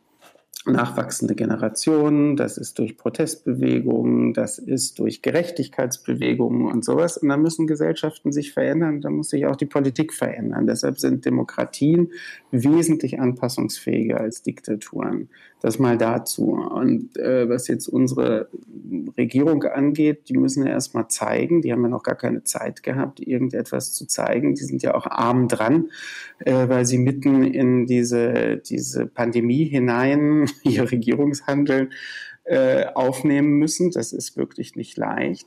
[0.66, 7.16] nachwachsende Generationen, das ist durch Protestbewegungen, das ist durch Gerechtigkeitsbewegungen und sowas.
[7.16, 10.66] Und da müssen Gesellschaften sich verändern, da muss sich auch die Politik verändern.
[10.66, 12.12] Deshalb sind Demokratien
[12.50, 15.30] wesentlich anpassungsfähiger als Diktaturen.
[15.61, 16.52] Das mal dazu.
[16.52, 18.48] Und äh, was jetzt unsere
[19.18, 23.20] Regierung angeht, die müssen ja erstmal zeigen, die haben ja noch gar keine Zeit gehabt,
[23.20, 24.54] irgendetwas zu zeigen.
[24.54, 25.90] Die sind ja auch arm dran,
[26.38, 31.92] äh, weil sie mitten in diese, diese Pandemie hinein ihr Regierungshandeln
[32.44, 33.90] äh, aufnehmen müssen.
[33.90, 35.46] Das ist wirklich nicht leicht.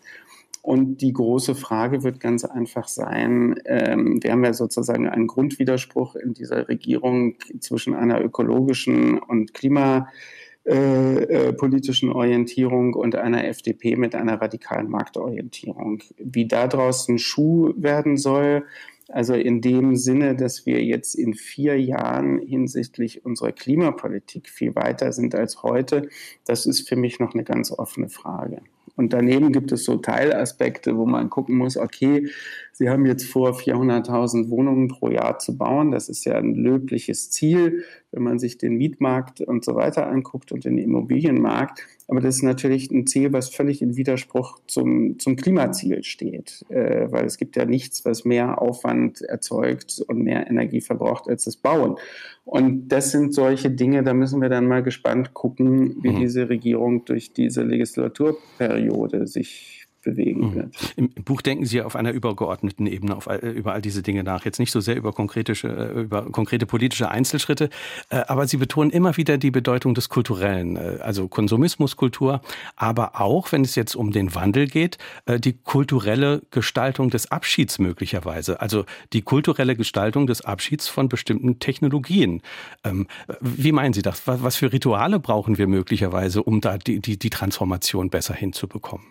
[0.63, 6.15] Und die große Frage wird ganz einfach sein, ähm, wir haben ja sozusagen einen Grundwiderspruch
[6.15, 14.15] in dieser Regierung zwischen einer ökologischen und klimapolitischen äh, äh, Orientierung und einer FDP mit
[14.15, 16.01] einer radikalen Marktorientierung.
[16.17, 18.63] Wie daraus ein Schuh werden soll,
[19.09, 25.11] also in dem Sinne, dass wir jetzt in vier Jahren hinsichtlich unserer Klimapolitik viel weiter
[25.11, 26.07] sind als heute,
[26.45, 28.61] das ist für mich noch eine ganz offene Frage.
[28.95, 32.29] Und daneben gibt es so Teilaspekte, wo man gucken muss, okay,
[32.75, 35.91] Sie haben jetzt vor, 400.000 Wohnungen pro Jahr zu bauen.
[35.91, 40.51] Das ist ja ein löbliches Ziel, wenn man sich den Mietmarkt und so weiter anguckt
[40.51, 41.83] und den Immobilienmarkt.
[42.07, 47.11] Aber das ist natürlich ein Ziel, was völlig in Widerspruch zum, zum Klimaziel steht, äh,
[47.11, 51.55] weil es gibt ja nichts, was mehr Aufwand erzeugt und mehr Energie verbraucht als das
[51.55, 51.97] Bauen.
[52.43, 56.19] Und das sind solche Dinge, da müssen wir dann mal gespannt gucken, wie mhm.
[56.19, 60.55] diese Regierung durch diese Legislaturperiode sich bewegen mhm.
[60.55, 60.93] wird.
[60.95, 64.45] Im Buch denken Sie auf einer übergeordneten Ebene auf, über all diese Dinge nach.
[64.45, 67.69] Jetzt nicht so sehr über konkrete, äh, über konkrete politische Einzelschritte,
[68.09, 72.41] äh, aber Sie betonen immer wieder die Bedeutung des Kulturellen, äh, also Konsumismuskultur,
[72.75, 74.97] aber auch, wenn es jetzt um den Wandel geht,
[75.27, 82.41] die kulturelle Gestaltung des Abschieds möglicherweise, also die kulturelle Gestaltung des Abschieds von bestimmten Technologien.
[82.83, 83.07] Ähm,
[83.39, 84.23] wie meinen Sie das?
[84.25, 89.05] Was für Rituale brauchen wir möglicherweise, um da die, die, die Transformation besser hinzubekommen?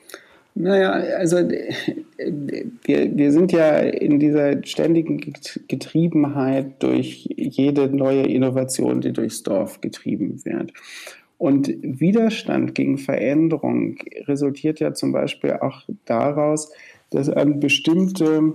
[0.55, 5.18] Naja, also wir, wir sind ja in dieser ständigen
[5.66, 10.72] Getriebenheit durch jede neue Innovation, die durchs Dorf getrieben wird.
[11.38, 13.96] Und Widerstand gegen Veränderung
[14.26, 16.70] resultiert ja zum Beispiel auch daraus,
[17.11, 18.55] dass an bestimmte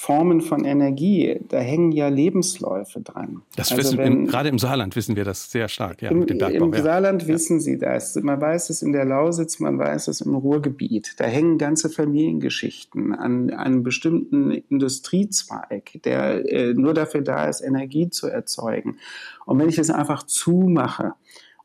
[0.00, 3.42] Formen von Energie, da hängen ja Lebensläufe dran.
[3.56, 6.02] Das also wissen, wenn, im, gerade im Saarland wissen wir das sehr stark.
[6.02, 6.82] Ja, Im, im ja.
[6.82, 7.28] Saarland ja.
[7.28, 8.14] wissen Sie das.
[8.14, 11.14] Man weiß es in der Lausitz, man weiß es im Ruhrgebiet.
[11.16, 18.08] Da hängen ganze Familiengeschichten an einem bestimmten Industriezweig, der äh, nur dafür da ist, Energie
[18.08, 18.98] zu erzeugen.
[19.46, 21.14] Und wenn ich es einfach zumache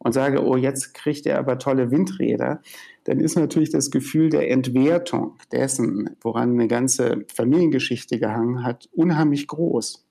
[0.03, 2.61] und sage, oh, jetzt kriegt er aber tolle Windräder,
[3.05, 9.47] dann ist natürlich das Gefühl der Entwertung dessen, woran eine ganze Familiengeschichte gehangen hat, unheimlich
[9.47, 10.05] groß.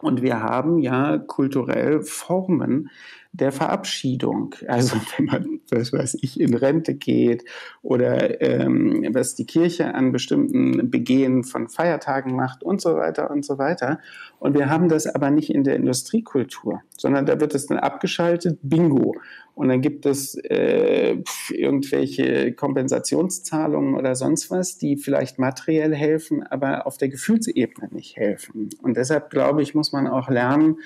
[0.00, 2.90] Und wir haben ja kulturell Formen,
[3.32, 4.54] der Verabschiedung.
[4.68, 7.44] Also wenn man, was weiß ich, in Rente geht
[7.82, 13.44] oder ähm, was die Kirche an bestimmten Begehen von Feiertagen macht und so weiter und
[13.44, 13.98] so weiter.
[14.38, 18.58] Und wir haben das aber nicht in der Industriekultur, sondern da wird es dann abgeschaltet,
[18.62, 19.16] bingo.
[19.58, 21.16] Und dann gibt es äh,
[21.50, 28.68] irgendwelche Kompensationszahlungen oder sonst was, die vielleicht materiell helfen, aber auf der Gefühlsebene nicht helfen.
[28.84, 30.76] Und deshalb glaube ich, muss man auch lernen,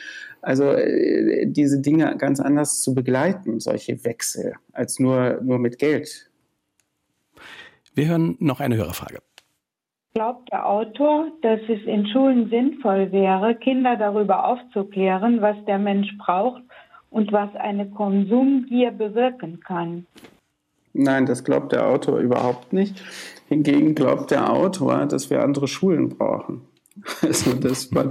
[0.40, 6.30] also äh, diese Dinge ganz anders zu begleiten, solche Wechsel, als nur, nur mit Geld.
[7.94, 9.18] Wir hören noch eine Hörerfrage.
[10.14, 16.08] Glaubt der Autor, dass es in Schulen sinnvoll wäre, Kinder darüber aufzuklären, was der Mensch
[16.16, 16.62] braucht
[17.12, 20.06] und was eine Konsumgier bewirken kann?
[20.94, 23.02] Nein, das glaubt der Autor überhaupt nicht.
[23.48, 26.62] Hingegen glaubt der Autor, dass wir andere Schulen brauchen.
[27.22, 28.10] Also, dass man,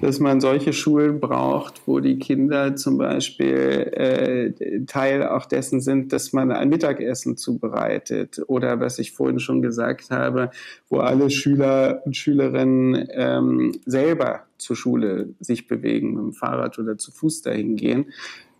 [0.00, 3.54] dass man solche Schulen braucht, wo die Kinder zum Beispiel
[3.92, 9.62] äh, Teil auch dessen sind, dass man ein Mittagessen zubereitet oder was ich vorhin schon
[9.62, 10.50] gesagt habe,
[10.88, 16.96] wo alle Schüler und Schülerinnen ähm, selber zur Schule sich bewegen, mit dem Fahrrad oder
[16.96, 18.06] zu Fuß dahin gehen,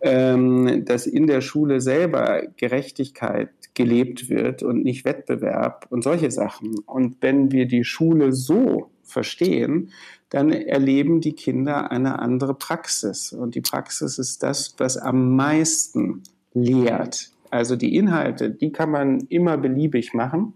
[0.01, 6.81] ähm, dass in der Schule selber Gerechtigkeit gelebt wird und nicht Wettbewerb und solche Sachen.
[6.81, 9.93] Und wenn wir die Schule so verstehen,
[10.31, 13.33] dann erleben die Kinder eine andere Praxis.
[13.33, 16.23] Und die Praxis ist das, was am meisten
[16.55, 17.31] lehrt.
[17.51, 20.55] Also die Inhalte, die kann man immer beliebig machen.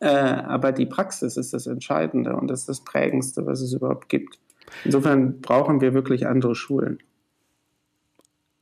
[0.00, 4.08] Äh, aber die Praxis ist das Entscheidende und das ist das Prägendste, was es überhaupt
[4.08, 4.38] gibt.
[4.84, 6.98] Insofern brauchen wir wirklich andere Schulen.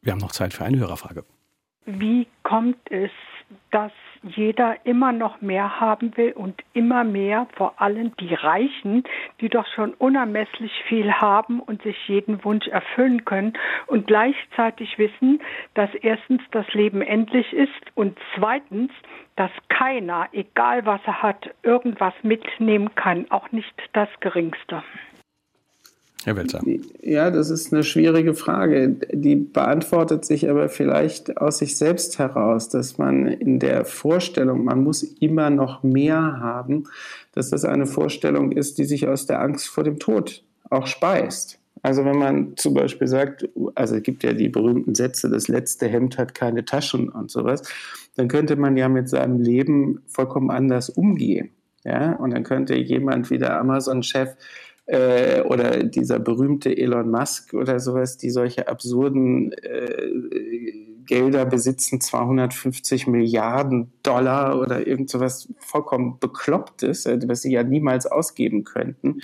[0.03, 1.25] Wir haben noch Zeit für eine Hörerfrage.
[1.87, 3.11] Wie kommt es,
[3.71, 3.93] dass
[4.23, 9.05] jeder immer noch mehr haben will und immer mehr, vor allem die Reichen,
[9.41, 13.55] die doch schon unermesslich viel haben und sich jeden Wunsch erfüllen können
[13.87, 15.41] und gleichzeitig wissen,
[15.75, 18.93] dass erstens das Leben endlich ist und zweitens,
[19.37, 24.83] dass keiner, egal was er hat, irgendwas mitnehmen kann, auch nicht das Geringste.
[26.25, 26.61] Herr Welzer.
[27.03, 28.97] Ja, das ist eine schwierige Frage.
[29.13, 34.83] Die beantwortet sich aber vielleicht aus sich selbst heraus, dass man in der Vorstellung, man
[34.83, 36.85] muss immer noch mehr haben,
[37.33, 41.59] dass das eine Vorstellung ist, die sich aus der Angst vor dem Tod auch speist.
[41.83, 45.89] Also wenn man zum Beispiel sagt, also es gibt ja die berühmten Sätze, das letzte
[45.89, 47.63] Hemd hat keine Taschen und sowas,
[48.15, 51.51] dann könnte man ja mit seinem Leben vollkommen anders umgehen.
[51.85, 54.37] Ja, und dann könnte jemand wie der Amazon-Chef
[54.93, 60.73] äh, oder dieser berühmte Elon Musk oder sowas, die solche absurden äh,
[61.07, 68.07] Gelder besitzen, 250 Milliarden Dollar oder irgend sowas vollkommen beklopptes, äh, was sie ja niemals
[68.07, 69.23] ausgeben könnten.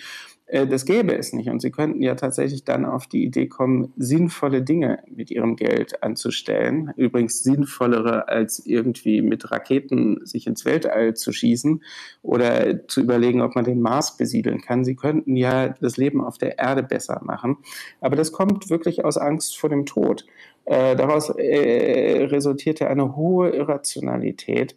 [0.49, 1.49] Äh, das gäbe es nicht.
[1.49, 6.03] Und sie könnten ja tatsächlich dann auf die Idee kommen, sinnvolle Dinge mit ihrem Geld
[6.03, 6.93] anzustellen.
[6.97, 11.83] Übrigens sinnvollere als irgendwie mit Raketen sich ins Weltall zu schießen
[12.23, 14.85] oder zu überlegen, ob man den Mars besiedeln kann.
[14.85, 17.59] Sie könnten ja das Leben auf der Erde besser machen.
[18.01, 20.25] Aber das kommt wirklich aus Angst vor dem Tod.
[20.65, 24.75] Äh, daraus äh, resultierte eine hohe Irrationalität.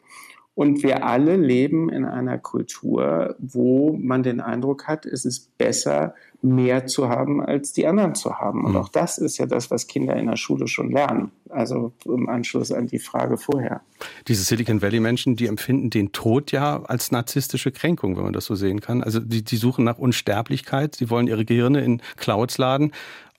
[0.53, 6.13] Und wir alle leben in einer Kultur, wo man den Eindruck hat, es ist besser,
[6.41, 8.65] mehr zu haben, als die anderen zu haben.
[8.65, 8.77] Und mhm.
[8.77, 11.31] auch das ist ja das, was Kinder in der Schule schon lernen.
[11.49, 13.81] Also im Anschluss an die Frage vorher.
[14.27, 18.55] Diese Silicon Valley-Menschen, die empfinden den Tod ja als narzisstische Kränkung, wenn man das so
[18.55, 19.03] sehen kann.
[19.03, 22.91] Also die, die suchen nach Unsterblichkeit, sie wollen ihre Gehirne in Clouds laden,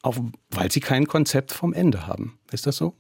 [0.03, 0.17] auch
[0.51, 2.39] weil sie kein Konzept vom Ende haben.
[2.53, 2.95] Ist das so?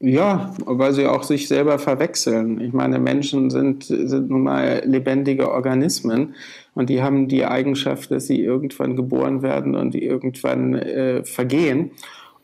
[0.00, 2.60] Ja, weil sie auch sich selber verwechseln.
[2.60, 6.36] Ich meine, Menschen sind, sind nun mal lebendige Organismen
[6.74, 11.90] und die haben die Eigenschaft, dass sie irgendwann geboren werden und die irgendwann äh, vergehen.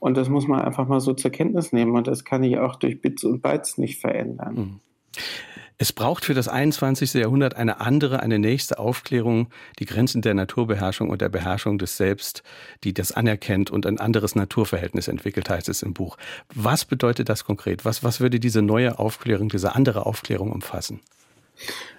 [0.01, 2.75] Und das muss man einfach mal so zur Kenntnis nehmen und das kann ich auch
[2.75, 4.55] durch Bits und Bytes nicht verändern.
[4.55, 4.81] Mhm.
[5.77, 7.15] Es braucht für das 21.
[7.15, 9.49] Jahrhundert eine andere, eine nächste Aufklärung,
[9.81, 12.45] die Grenzen der Naturbeherrschung und der Beherrschung des Selbst,
[12.85, 16.17] die das anerkennt und ein anderes Naturverhältnis entwickelt, heißt es im Buch.
[16.55, 17.85] Was bedeutet das konkret?
[17.85, 21.01] Was, was würde diese neue Aufklärung, diese andere Aufklärung umfassen?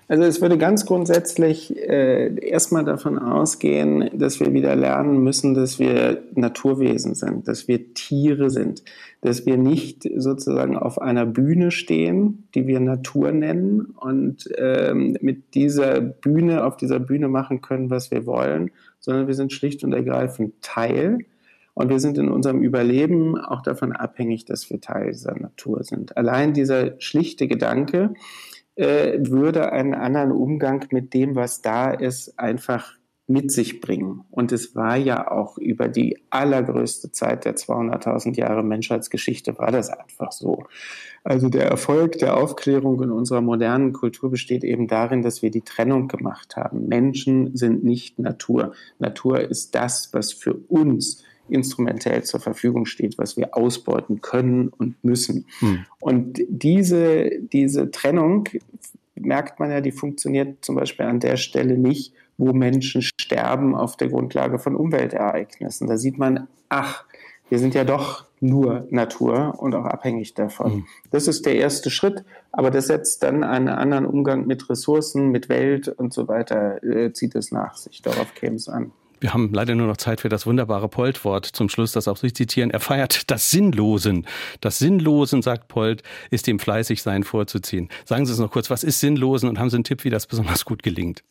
[0.08, 5.80] Also es würde ganz grundsätzlich äh, erstmal davon ausgehen, dass wir wieder lernen müssen, dass
[5.80, 8.84] wir Naturwesen sind, dass wir Tiere sind,
[9.22, 15.56] dass wir nicht sozusagen auf einer Bühne stehen, die wir Natur nennen und ähm, mit
[15.56, 19.94] dieser Bühne, auf dieser Bühne machen können, was wir wollen, sondern wir sind schlicht und
[19.94, 21.20] ergreifend Teil.
[21.74, 26.16] Und wir sind in unserem Überleben auch davon abhängig, dass wir Teil dieser Natur sind.
[26.16, 28.14] Allein dieser schlichte Gedanke,
[28.76, 32.96] äh, würde einen anderen Umgang mit dem, was da ist, einfach
[33.28, 34.24] mit sich bringen.
[34.30, 39.90] Und es war ja auch über die allergrößte Zeit der 200.000 Jahre Menschheitsgeschichte war das
[39.90, 40.66] einfach so.
[41.24, 45.64] Also der Erfolg der Aufklärung in unserer modernen Kultur besteht eben darin, dass wir die
[45.64, 46.88] Trennung gemacht haben.
[46.88, 48.74] Menschen sind nicht Natur.
[49.00, 55.04] Natur ist das, was für uns instrumentell zur Verfügung steht, was wir ausbeuten können und
[55.04, 55.46] müssen.
[55.60, 55.86] Hm.
[56.00, 58.50] Und diese, diese Trennung
[59.16, 63.96] merkt man ja, die funktioniert zum Beispiel an der Stelle nicht, wo Menschen sterben auf
[63.96, 65.88] der Grundlage von Umweltereignissen.
[65.88, 67.06] Da sieht man, ach,
[67.50, 70.76] wir sind ja doch nur Natur und auch abhängig davon.
[70.76, 70.88] Mhm.
[71.12, 75.48] Das ist der erste Schritt, aber das setzt dann einen anderen Umgang mit Ressourcen, mit
[75.48, 78.02] Welt und so weiter, äh, zieht es nach sich.
[78.02, 78.92] Darauf käme es an.
[79.26, 82.32] Wir haben leider nur noch Zeit für das wunderbare Polt-Wort zum Schluss, das auch Sie
[82.32, 82.70] zitieren.
[82.70, 84.28] Er feiert das Sinnlosen.
[84.62, 87.90] Das Sinnlosen, sagt Polt, ist dem Fleißigsein vorzuziehen.
[88.06, 90.28] Sagen Sie es noch kurz, was ist Sinnlosen und haben Sie einen Tipp, wie das
[90.28, 91.24] besonders gut gelingt?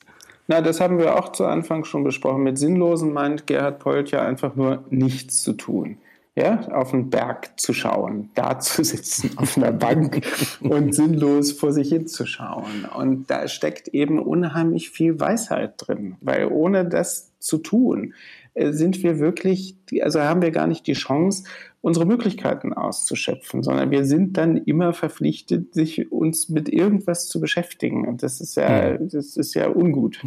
[0.49, 2.42] Na, das haben wir auch zu Anfang schon besprochen.
[2.42, 5.97] Mit Sinnlosen meint Gerhard Polt ja einfach nur nichts zu tun
[6.37, 10.22] ja, auf den Berg zu schauen, da zu sitzen auf einer Bank
[10.61, 12.87] und sinnlos vor sich hinzuschauen.
[12.97, 18.14] Und da steckt eben unheimlich viel Weisheit drin, weil ohne das zu tun,
[18.55, 21.45] äh, sind wir wirklich, also haben wir gar nicht die Chance,
[21.82, 28.09] unsere Möglichkeiten auszuschöpfen, sondern wir sind dann immer verpflichtet, sich uns mit irgendwas zu beschäftigen.
[28.09, 29.11] Und das ist ja, hm.
[29.11, 30.22] das ist ja ungut.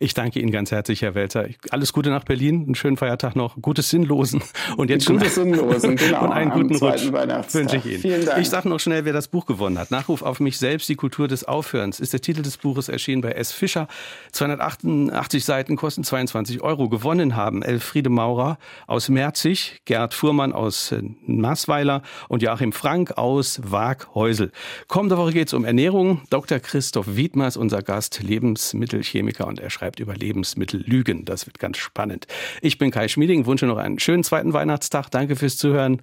[0.00, 1.46] Ich danke Ihnen ganz herzlich, Herr Welzer.
[1.70, 4.42] Alles Gute nach Berlin, einen schönen Feiertag noch, gutes Sinnlosen
[4.76, 7.12] und jetzt schon gutes Sinnlosen, genau, und einen guten Rutsch
[7.52, 8.00] wünsche ich Ihnen.
[8.00, 8.40] Vielen Dank.
[8.40, 9.90] Ich sage noch schnell, wer das Buch gewonnen hat.
[9.90, 13.32] Nachruf auf mich selbst, die Kultur des Aufhörens ist der Titel des Buches erschienen bei
[13.32, 13.52] S.
[13.52, 13.88] Fischer.
[14.32, 16.88] 288 Seiten kosten 22 Euro.
[16.88, 23.60] Gewonnen haben Elfriede Maurer aus Merzig, Gerd Fuhrmann aus äh, Maßweiler und Joachim Frank aus
[23.64, 24.52] Waaghäusel.
[24.88, 26.22] Kommende Woche geht es um Ernährung.
[26.30, 26.58] Dr.
[26.58, 31.24] Christoph Wiedmers, unser Gast, Lebensmittelchemiker und er schreibt über Lebensmittellügen.
[31.24, 32.26] Das wird ganz spannend.
[32.60, 35.10] Ich bin Kai Schmieding, wünsche noch einen schönen zweiten Weihnachtstag.
[35.10, 36.02] Danke fürs Zuhören.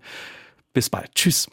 [0.74, 1.14] Bis bald.
[1.16, 1.50] Tschüss.